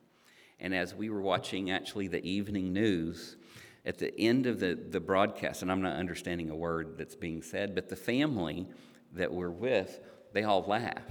And 0.61 0.75
as 0.75 0.95
we 0.95 1.11
were 1.11 1.21
watching 1.21 1.71
actually 1.71 2.07
the 2.07 2.25
evening 2.25 2.73
news, 2.73 3.37
at 3.85 3.99
the 3.99 4.19
end 4.19 4.47
of 4.47 4.61
the, 4.61 4.75
the 4.75 5.01
broadcast, 5.01 5.63
and 5.63 5.71
I'm 5.71 5.83
not 5.83 5.97
understanding 5.97 6.51
a 6.51 6.57
word 6.57 6.97
that's 6.97 7.15
being 7.15 7.43
said, 7.43 7.75
but 7.75 7.89
the 7.89 7.97
family 7.97 8.67
that 9.13 9.33
we're 9.33 9.51
with, 9.51 10.01
they 10.33 10.45
all 10.45 10.63
laugh. 10.63 11.03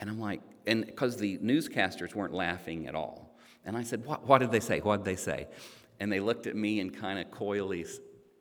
And 0.00 0.10
I'm 0.10 0.20
like, 0.20 0.40
and 0.66 0.84
because 0.84 1.16
the 1.16 1.38
newscasters 1.38 2.14
weren't 2.14 2.34
laughing 2.34 2.86
at 2.86 2.94
all. 2.94 3.36
And 3.64 3.76
I 3.76 3.82
said, 3.82 4.04
What, 4.04 4.26
what 4.26 4.38
did 4.38 4.50
they 4.50 4.60
say? 4.60 4.80
What 4.80 4.98
did 4.98 5.06
they 5.06 5.16
say? 5.16 5.46
And 6.00 6.12
they 6.12 6.20
looked 6.20 6.46
at 6.46 6.54
me 6.54 6.80
and 6.80 6.94
kind 6.94 7.18
of 7.18 7.30
coyly 7.30 7.86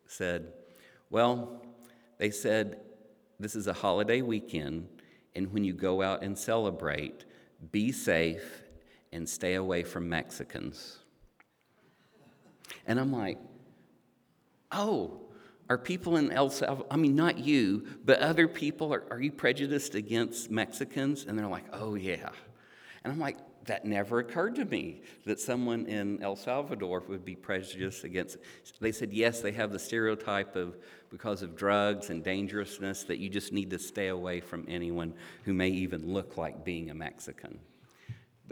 said, 0.08 0.52
Well, 1.10 1.62
they 2.18 2.32
said, 2.32 2.80
This 3.40 3.56
is 3.56 3.68
a 3.68 3.74
holiday 3.74 4.22
weekend, 4.22 4.88
and 5.36 5.52
when 5.54 5.64
you 5.64 5.74
go 5.74 6.02
out 6.02 6.24
and 6.24 6.38
celebrate, 6.38 7.26
be 7.72 7.92
safe 7.92 8.64
and 9.12 9.28
stay 9.28 9.56
away 9.56 9.84
from 9.84 10.10
Mexicans. 10.10 11.00
And 12.86 13.00
I'm 13.00 13.12
like, 13.12 13.40
Oh, 14.72 15.22
are 15.70 15.78
people 15.78 16.18
in 16.18 16.32
El 16.32 16.50
Salvador, 16.50 16.86
I 16.92 16.98
mean, 16.98 17.16
not 17.16 17.40
you, 17.40 17.88
but 18.04 18.20
other 18.20 18.48
people, 18.48 18.94
are, 18.94 19.04
are 19.10 19.20
you 19.20 19.32
prejudiced 19.32 19.96
against 19.96 20.52
Mexicans? 20.52 21.26
And 21.26 21.38
they're 21.38 21.48
like, 21.48 21.66
oh, 21.74 21.96
yeah. 21.96 22.30
And 23.04 23.12
I'm 23.12 23.20
like, 23.20 23.38
that 23.66 23.84
never 23.84 24.20
occurred 24.20 24.54
to 24.56 24.66
me 24.66 25.02
that 25.26 25.40
someone 25.40 25.88
in 25.88 26.22
El 26.22 26.36
Salvador 26.36 27.04
would 27.08 27.26
be 27.26 27.36
prejudiced 27.36 28.04
against. 28.04 28.38
They 28.80 28.92
said, 28.92 29.12
yes, 29.12 29.42
they 29.42 29.52
have 29.54 29.72
the 29.72 29.80
stereotype 29.80 30.56
of 30.56 30.78
because 31.10 31.42
of 31.42 31.56
drugs 31.56 32.12
and 32.12 32.24
dangerousness 32.24 33.04
that 33.06 33.18
you 33.18 33.28
just 33.28 33.52
need 33.52 33.72
to 33.72 33.80
stay 33.80 34.10
away 34.10 34.40
from 34.42 34.66
anyone 34.68 35.16
who 35.46 35.54
may 35.54 35.70
even 35.70 36.14
look 36.14 36.38
like 36.38 36.64
being 36.64 36.92
a 36.92 36.94
Mexican. 36.94 37.58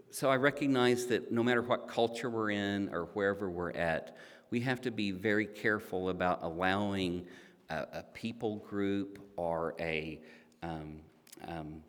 So 0.09 0.29
I 0.29 0.37
recognize 0.37 1.07
that 1.07 1.31
no 1.31 1.43
matter 1.43 1.61
what 1.61 1.87
culture 1.87 2.29
we're 2.29 2.51
in 2.51 2.89
or 2.93 3.05
wherever 3.13 3.49
we're 3.49 3.71
at, 3.71 4.17
we 4.49 4.59
have 4.61 4.81
to 4.81 4.91
be 4.91 5.11
very 5.11 5.45
careful 5.45 6.09
about 6.09 6.43
allowing 6.43 7.25
a, 7.69 7.87
a 7.93 8.05
people 8.13 8.57
group 8.57 9.19
or 9.35 9.75
a, 9.79 10.19
um, 10.61 10.99
um, 11.47 11.81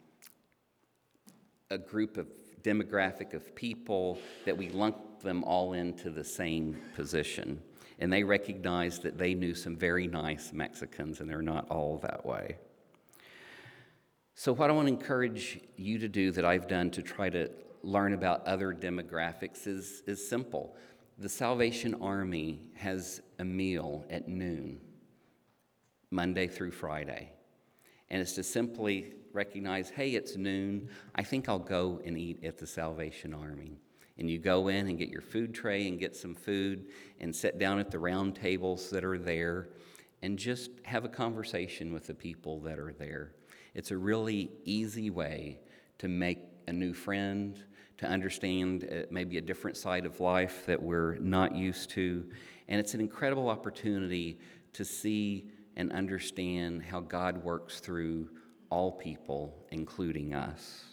a 1.71 1.79
group 1.79 2.17
of 2.17 2.27
demographic 2.63 3.35
of 3.35 3.55
people 3.55 4.19
that 4.45 4.57
we 4.57 4.71
lump 4.71 5.21
them 5.21 5.45
all 5.45 5.75
into 5.75 6.11
the 6.11 6.25
same 6.25 6.77
position. 6.95 7.61
And 7.99 8.13
they 8.13 8.25
recognized 8.25 9.03
that 9.03 9.19
they 9.19 9.35
knew 9.35 9.55
some 9.55 9.77
very 9.77 10.07
nice 10.07 10.53
Mexicans, 10.53 11.21
and 11.21 11.29
they're 11.29 11.43
not 11.43 11.69
all 11.71 11.99
that 11.99 12.25
way. 12.27 12.57
So, 14.35 14.53
what 14.53 14.69
I 14.69 14.73
want 14.73 14.89
to 14.89 14.95
encourage 14.95 15.61
you 15.77 15.99
to 15.99 16.09
do 16.09 16.33
that 16.33 16.45
I've 16.45 16.67
done 16.67 16.91
to 16.93 17.03
try 17.03 17.31
to 17.31 17.51
learn 17.85 18.13
about 18.13 18.47
other 18.47 18.73
demographics 18.73 19.67
is, 19.67 20.03
is 20.07 20.27
simple. 20.27 20.77
The 21.19 21.29
Salvation 21.29 21.95
Army 22.01 22.61
has 22.75 23.21
a 23.39 23.45
meal 23.45 24.05
at 24.11 24.29
noon, 24.29 24.81
Monday 26.11 26.49
through 26.49 26.73
Friday. 26.73 27.31
And 28.11 28.21
it's 28.21 28.33
to 28.35 28.43
simply 28.43 29.15
recognize 29.33 29.91
hey, 29.91 30.11
it's 30.11 30.37
noon. 30.37 30.89
I 31.15 31.23
think 31.23 31.49
I'll 31.49 31.59
go 31.59 32.01
and 32.05 32.19
eat 32.19 32.45
at 32.45 32.59
the 32.59 32.67
Salvation 32.67 33.35
Army. 33.35 33.79
And 34.19 34.31
you 34.31 34.39
go 34.39 34.69
in 34.69 34.89
and 34.89 34.97
get 34.97 35.09
your 35.09 35.21
food 35.21 35.55
tray 35.55 35.89
and 35.89 35.99
get 35.99 36.15
some 36.15 36.35
food 36.35 36.87
and 37.21 37.35
sit 37.35 37.59
down 37.59 37.81
at 37.81 37.91
the 37.91 37.99
round 37.99 38.37
tables 38.37 38.91
that 38.91 39.05
are 39.05 39.19
there 39.19 39.69
and 40.23 40.39
just 40.39 40.71
have 40.85 41.05
a 41.05 41.09
conversation 41.09 41.93
with 41.93 42.07
the 42.07 42.15
people 42.15 42.61
that 42.61 42.79
are 42.79 42.93
there. 42.93 43.33
It's 43.75 43.91
a 43.91 43.97
really 43.97 44.51
easy 44.65 45.11
way 45.11 45.59
to 45.99 46.09
make 46.09 46.39
a 46.69 46.73
new 46.73 46.95
friend, 46.95 47.59
to 47.99 48.07
understand 48.07 48.89
uh, 48.91 49.07
maybe 49.11 49.39
a 49.39 49.41
different 49.41 49.77
side 49.77 50.07
of 50.07 50.21
life 50.21 50.67
that 50.67 50.83
we're 50.83 51.17
not 51.17 51.55
used 51.55 51.91
to. 51.91 52.25
And 52.69 52.81
it's 52.81 52.95
an 52.95 53.01
incredible 53.01 53.49
opportunity 53.49 54.39
to 54.73 54.85
see 54.85 55.51
and 55.77 55.93
understand 55.93 56.83
how 56.83 57.01
God 57.01 57.43
works 57.43 57.81
through 57.81 58.29
all 58.71 58.93
people, 58.93 59.55
including 59.71 60.35
us. 60.35 60.85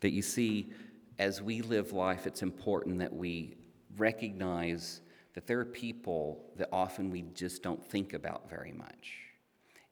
That 0.00 0.10
you 0.10 0.22
see, 0.22 0.72
as 1.18 1.40
we 1.40 1.62
live 1.62 1.92
life, 1.92 2.26
it's 2.26 2.42
important 2.42 2.98
that 2.98 3.12
we 3.12 3.56
recognize 3.96 5.00
that 5.34 5.46
there 5.46 5.60
are 5.60 5.64
people 5.64 6.44
that 6.56 6.68
often 6.72 7.10
we 7.10 7.22
just 7.34 7.62
don't 7.62 7.82
think 7.84 8.12
about 8.12 8.48
very 8.48 8.72
much, 8.72 9.12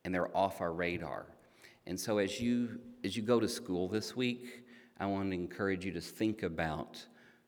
and 0.04 0.14
they're 0.14 0.34
off 0.36 0.60
our 0.60 0.72
radar. 0.72 1.26
And 1.86 1.98
so, 1.98 2.18
as 2.18 2.40
you 2.40 2.80
as 3.04 3.16
you 3.16 3.22
go 3.22 3.38
to 3.38 3.48
school 3.48 3.88
this 3.88 4.16
week, 4.16 4.63
I 4.98 5.06
want 5.06 5.30
to 5.30 5.34
encourage 5.34 5.84
you 5.84 5.92
to 5.92 6.00
think 6.00 6.42
about 6.42 7.04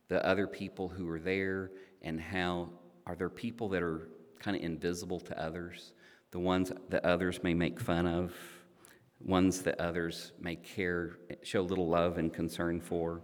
the 0.08 0.24
other 0.26 0.46
people 0.46 0.88
who 0.88 1.08
are 1.08 1.20
there 1.20 1.70
and 2.02 2.20
how 2.20 2.70
are 3.06 3.14
there 3.14 3.28
people 3.28 3.68
that 3.68 3.82
are 3.82 4.08
kind 4.38 4.56
of 4.56 4.62
invisible 4.62 5.20
to 5.20 5.40
others, 5.40 5.92
the 6.32 6.40
ones 6.40 6.72
that 6.88 7.04
others 7.04 7.42
may 7.42 7.54
make 7.54 7.78
fun 7.78 8.06
of, 8.06 8.34
ones 9.20 9.62
that 9.62 9.80
others 9.80 10.32
may 10.40 10.56
care, 10.56 11.18
show 11.42 11.62
little 11.62 11.88
love 11.88 12.18
and 12.18 12.32
concern 12.32 12.80
for? 12.80 13.22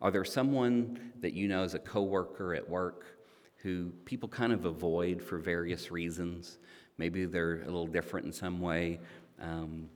Are 0.00 0.10
there 0.10 0.24
someone 0.24 1.12
that 1.20 1.32
you 1.32 1.48
know 1.48 1.62
as 1.62 1.74
a 1.74 1.78
coworker 1.78 2.54
at 2.54 2.68
work 2.68 3.18
who 3.56 3.90
people 4.04 4.28
kind 4.28 4.52
of 4.52 4.64
avoid 4.64 5.20
for 5.20 5.38
various 5.38 5.90
reasons? 5.90 6.58
Maybe 6.98 7.24
they're 7.24 7.62
a 7.62 7.66
little 7.66 7.86
different 7.86 8.26
in 8.26 8.32
some 8.32 8.60
way. 8.60 9.00
Um, 9.40 9.88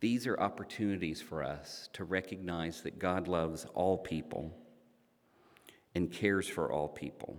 these 0.00 0.26
are 0.26 0.38
opportunities 0.38 1.20
for 1.20 1.42
us 1.42 1.88
to 1.94 2.04
recognize 2.04 2.82
that 2.82 2.98
God 2.98 3.28
loves 3.28 3.66
all 3.74 3.98
people 3.98 4.56
and 5.94 6.10
cares 6.10 6.48
for 6.48 6.70
all 6.70 6.88
people. 6.88 7.36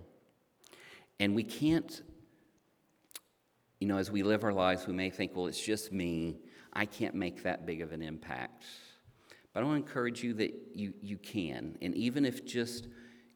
And 1.19 1.35
we 1.35 1.43
can't, 1.43 2.01
you 3.79 3.87
know, 3.87 3.97
as 3.97 4.11
we 4.11 4.23
live 4.23 4.43
our 4.43 4.53
lives, 4.53 4.87
we 4.87 4.93
may 4.93 5.09
think, 5.09 5.35
well, 5.35 5.47
it's 5.47 5.63
just 5.63 5.91
me. 5.91 6.39
I 6.73 6.85
can't 6.85 7.15
make 7.15 7.43
that 7.43 7.65
big 7.65 7.81
of 7.81 7.91
an 7.91 8.01
impact. 8.01 8.65
But 9.53 9.63
I 9.63 9.65
want 9.65 9.85
to 9.85 9.87
encourage 9.87 10.23
you 10.23 10.33
that 10.35 10.53
you, 10.75 10.93
you 11.01 11.17
can. 11.17 11.77
And 11.81 11.95
even 11.95 12.25
if 12.25 12.45
just 12.45 12.87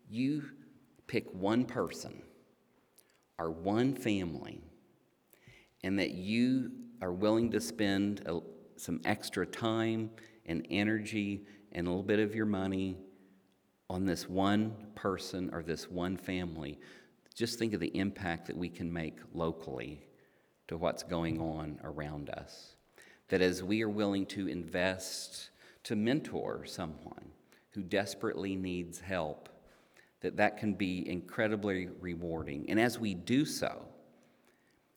you 0.10 0.44
pick 1.08 1.34
one 1.34 1.66
person 1.66 2.22
or 3.40 3.52
one 3.52 3.96
family, 3.96 4.62
and 5.84 6.00
that 6.00 6.12
you 6.12 6.72
are 7.02 7.12
willing 7.12 7.52
to 7.52 7.60
spend 7.60 8.22
a, 8.26 8.40
some 8.84 9.00
extra 9.06 9.46
time 9.46 10.10
and 10.46 10.68
energy 10.70 11.46
and 11.72 11.88
a 11.88 11.90
little 11.90 12.04
bit 12.04 12.20
of 12.20 12.36
your 12.36 12.46
money 12.46 12.98
on 13.90 14.06
this 14.06 14.28
one 14.28 14.76
person 14.96 15.50
or 15.54 15.64
this 15.64 15.90
one 15.90 16.18
family, 16.18 16.78
just 17.34 17.58
think 17.58 17.74
of 17.74 17.80
the 17.80 17.96
impact 17.98 18.48
that 18.48 18.58
we 18.58 18.70
can 18.70 18.92
make 18.92 19.20
locally 19.34 20.06
to 20.68 20.78
what's 20.78 21.02
going 21.02 21.40
on 21.40 21.80
around 21.84 22.30
us. 22.30 22.76
That 23.30 23.42
as 23.42 23.64
we 23.64 23.82
are 23.84 23.90
willing 23.90 24.26
to 24.28 24.48
invest 24.48 25.50
to 25.84 25.96
mentor 25.96 26.66
someone 26.66 27.32
who 27.72 27.84
desperately 27.84 28.56
needs 28.56 29.00
help, 29.00 29.50
that 30.22 30.38
that 30.38 30.58
can 30.58 30.74
be 30.74 31.08
incredibly 31.10 31.88
rewarding. 32.00 32.70
And 32.70 32.80
as 32.80 33.00
we 33.00 33.14
do 33.14 33.46
so, 33.46 33.86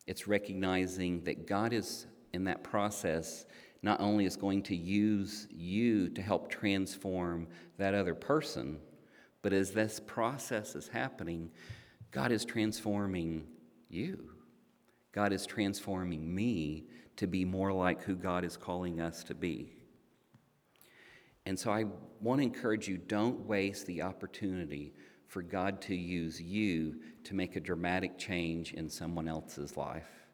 it's 0.06 0.28
recognizing 0.28 1.22
that 1.24 1.46
God 1.46 1.72
is 1.72 2.06
in 2.32 2.44
that 2.44 2.62
process 2.62 3.46
not 3.82 4.00
only 4.00 4.24
is 4.24 4.36
going 4.36 4.62
to 4.64 4.76
use 4.76 5.46
you 5.50 6.08
to 6.10 6.22
help 6.22 6.50
transform 6.50 7.46
that 7.78 7.94
other 7.94 8.14
person, 8.14 8.78
but 9.42 9.52
as 9.52 9.70
this 9.70 10.00
process 10.00 10.74
is 10.74 10.88
happening, 10.88 11.50
God 12.10 12.32
is 12.32 12.44
transforming 12.44 13.46
you. 13.88 14.30
God 15.12 15.32
is 15.32 15.46
transforming 15.46 16.34
me 16.34 16.84
to 17.16 17.26
be 17.26 17.44
more 17.44 17.72
like 17.72 18.02
who 18.02 18.16
God 18.16 18.44
is 18.44 18.56
calling 18.56 19.00
us 19.00 19.24
to 19.24 19.34
be. 19.34 19.76
And 21.46 21.58
so 21.58 21.70
I 21.70 21.84
want 22.20 22.40
to 22.40 22.42
encourage 22.42 22.88
you 22.88 22.98
don't 22.98 23.46
waste 23.46 23.86
the 23.86 24.02
opportunity 24.02 24.92
for 25.28 25.42
God 25.42 25.80
to 25.82 25.94
use 25.94 26.40
you 26.40 26.96
to 27.24 27.34
make 27.34 27.56
a 27.56 27.60
dramatic 27.60 28.18
change 28.18 28.74
in 28.74 28.90
someone 28.90 29.28
else's 29.28 29.76
life. 29.76 30.25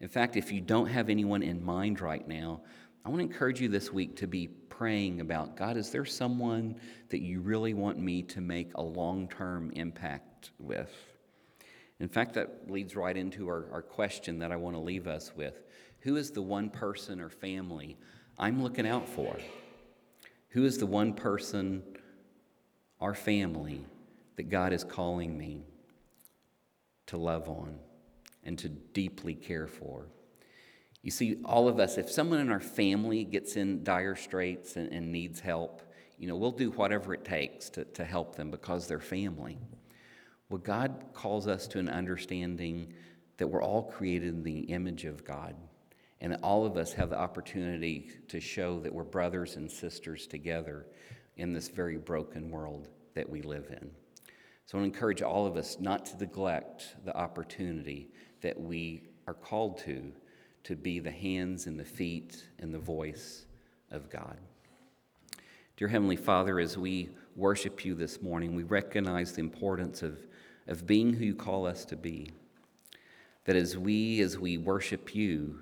In 0.00 0.08
fact, 0.08 0.36
if 0.36 0.52
you 0.52 0.60
don't 0.60 0.88
have 0.88 1.08
anyone 1.08 1.42
in 1.42 1.64
mind 1.64 2.00
right 2.00 2.26
now, 2.26 2.60
I 3.04 3.08
want 3.08 3.20
to 3.20 3.26
encourage 3.26 3.60
you 3.60 3.68
this 3.68 3.92
week 3.92 4.16
to 4.16 4.26
be 4.26 4.48
praying 4.48 5.20
about 5.20 5.56
God, 5.56 5.76
is 5.76 5.90
there 5.90 6.04
someone 6.04 6.76
that 7.08 7.22
you 7.22 7.40
really 7.40 7.72
want 7.72 7.98
me 7.98 8.22
to 8.24 8.40
make 8.40 8.72
a 8.74 8.82
long 8.82 9.28
term 9.28 9.70
impact 9.70 10.50
with? 10.58 10.92
In 11.98 12.08
fact, 12.08 12.34
that 12.34 12.70
leads 12.70 12.94
right 12.94 13.16
into 13.16 13.48
our, 13.48 13.68
our 13.72 13.80
question 13.80 14.38
that 14.40 14.52
I 14.52 14.56
want 14.56 14.76
to 14.76 14.80
leave 14.80 15.06
us 15.06 15.32
with. 15.34 15.62
Who 16.00 16.16
is 16.16 16.30
the 16.30 16.42
one 16.42 16.68
person 16.68 17.20
or 17.20 17.30
family 17.30 17.96
I'm 18.38 18.62
looking 18.62 18.86
out 18.86 19.08
for? 19.08 19.36
Who 20.50 20.64
is 20.64 20.76
the 20.76 20.86
one 20.86 21.14
person 21.14 21.82
or 22.98 23.14
family 23.14 23.84
that 24.36 24.50
God 24.50 24.72
is 24.72 24.84
calling 24.84 25.38
me 25.38 25.64
to 27.06 27.16
love 27.16 27.48
on? 27.48 27.78
And 28.46 28.58
to 28.60 28.68
deeply 28.68 29.34
care 29.34 29.66
for. 29.66 30.06
You 31.02 31.10
see, 31.10 31.36
all 31.44 31.68
of 31.68 31.78
us, 31.78 31.98
if 31.98 32.10
someone 32.10 32.40
in 32.40 32.50
our 32.50 32.60
family 32.60 33.24
gets 33.24 33.56
in 33.56 33.84
dire 33.84 34.16
straits 34.16 34.76
and, 34.76 34.90
and 34.92 35.12
needs 35.12 35.40
help, 35.40 35.82
you 36.18 36.26
know, 36.26 36.36
we'll 36.36 36.50
do 36.50 36.70
whatever 36.70 37.12
it 37.12 37.24
takes 37.24 37.68
to, 37.70 37.84
to 37.84 38.04
help 38.04 38.36
them 38.36 38.50
because 38.50 38.86
they're 38.86 38.98
family. 39.00 39.58
Well, 40.48 40.58
God 40.58 41.04
calls 41.12 41.46
us 41.46 41.66
to 41.68 41.78
an 41.78 41.88
understanding 41.88 42.94
that 43.36 43.46
we're 43.46 43.62
all 43.62 43.82
created 43.82 44.28
in 44.28 44.42
the 44.42 44.60
image 44.60 45.04
of 45.04 45.24
God 45.24 45.54
and 46.20 46.32
that 46.32 46.40
all 46.42 46.64
of 46.64 46.76
us 46.76 46.92
have 46.94 47.10
the 47.10 47.18
opportunity 47.18 48.10
to 48.28 48.40
show 48.40 48.80
that 48.80 48.92
we're 48.92 49.04
brothers 49.04 49.56
and 49.56 49.70
sisters 49.70 50.26
together 50.26 50.86
in 51.36 51.52
this 51.52 51.68
very 51.68 51.98
broken 51.98 52.50
world 52.50 52.88
that 53.14 53.28
we 53.28 53.42
live 53.42 53.68
in. 53.70 53.90
So 54.64 54.78
I 54.78 54.82
encourage 54.82 55.22
all 55.22 55.46
of 55.46 55.56
us 55.56 55.76
not 55.78 56.06
to 56.06 56.16
neglect 56.16 56.96
the 57.04 57.16
opportunity 57.16 58.08
that 58.42 58.60
we 58.60 59.02
are 59.26 59.34
called 59.34 59.78
to 59.78 60.12
to 60.64 60.74
be 60.74 60.98
the 60.98 61.10
hands 61.10 61.66
and 61.66 61.78
the 61.78 61.84
feet 61.84 62.44
and 62.58 62.74
the 62.74 62.78
voice 62.78 63.46
of 63.90 64.10
God. 64.10 64.36
Dear 65.76 65.88
Heavenly 65.88 66.16
Father, 66.16 66.58
as 66.58 66.76
we 66.76 67.10
worship 67.36 67.84
you 67.84 67.94
this 67.94 68.20
morning, 68.20 68.54
we 68.56 68.64
recognize 68.64 69.32
the 69.32 69.40
importance 69.40 70.02
of, 70.02 70.18
of 70.66 70.86
being 70.86 71.12
who 71.12 71.24
you 71.24 71.34
call 71.34 71.66
us 71.66 71.84
to 71.84 71.96
be. 71.96 72.30
That 73.44 73.56
as 73.56 73.78
we, 73.78 74.20
as 74.22 74.38
we 74.38 74.58
worship 74.58 75.14
you, 75.14 75.60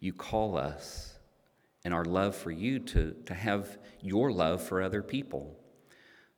you 0.00 0.12
call 0.12 0.58
us 0.58 1.14
and 1.84 1.94
our 1.94 2.04
love 2.04 2.36
for 2.36 2.50
you 2.50 2.78
to, 2.78 3.14
to 3.24 3.34
have 3.34 3.78
your 4.00 4.32
love 4.32 4.62
for 4.62 4.82
other 4.82 5.02
people. 5.02 5.56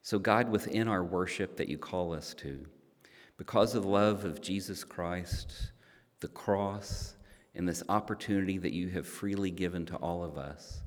So, 0.03 0.19
God, 0.19 0.51
within 0.51 0.87
our 0.87 1.03
worship 1.03 1.57
that 1.57 1.69
you 1.69 1.79
call 1.79 2.13
us 2.13 2.35
to, 2.35 2.65
because 3.39 3.75
of 3.75 3.83
the 3.83 3.89
love 3.89 4.25
of 4.25 4.41
Jesus 4.41 4.85
Christ, 4.85 5.73
the 6.21 6.29
cross, 6.29 7.17
and 7.55 7.69
this 7.69 7.83
opportunity 7.89 8.59
that 8.59 8.73
you 8.73 8.89
have 8.89 9.07
freely 9.07 9.51
given 9.51 9.87
to 9.87 9.97
all 9.97 10.25
of 10.25 10.39
us. 10.39 10.83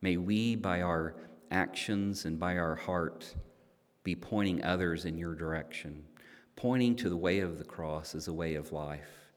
May 0.00 0.16
we, 0.16 0.56
by 0.56 0.82
our 0.82 1.14
actions 1.50 2.24
and 2.24 2.38
by 2.38 2.56
our 2.56 2.74
heart, 2.74 3.34
be 4.02 4.14
pointing 4.14 4.62
others 4.62 5.04
in 5.04 5.18
your 5.18 5.34
direction, 5.34 6.04
pointing 6.54 6.96
to 6.96 7.08
the 7.08 7.16
way 7.16 7.40
of 7.40 7.58
the 7.58 7.64
cross 7.64 8.14
as 8.14 8.28
a 8.28 8.32
way 8.32 8.54
of 8.54 8.72
life 8.72 9.32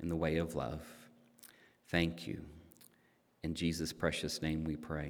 and 0.00 0.10
the 0.10 0.16
way 0.16 0.38
of 0.38 0.54
love. 0.54 0.82
Thank 1.88 2.26
you. 2.26 2.40
In 3.42 3.54
Jesus' 3.54 3.92
precious 3.92 4.40
name 4.40 4.64
we 4.64 4.76
pray. 4.76 5.02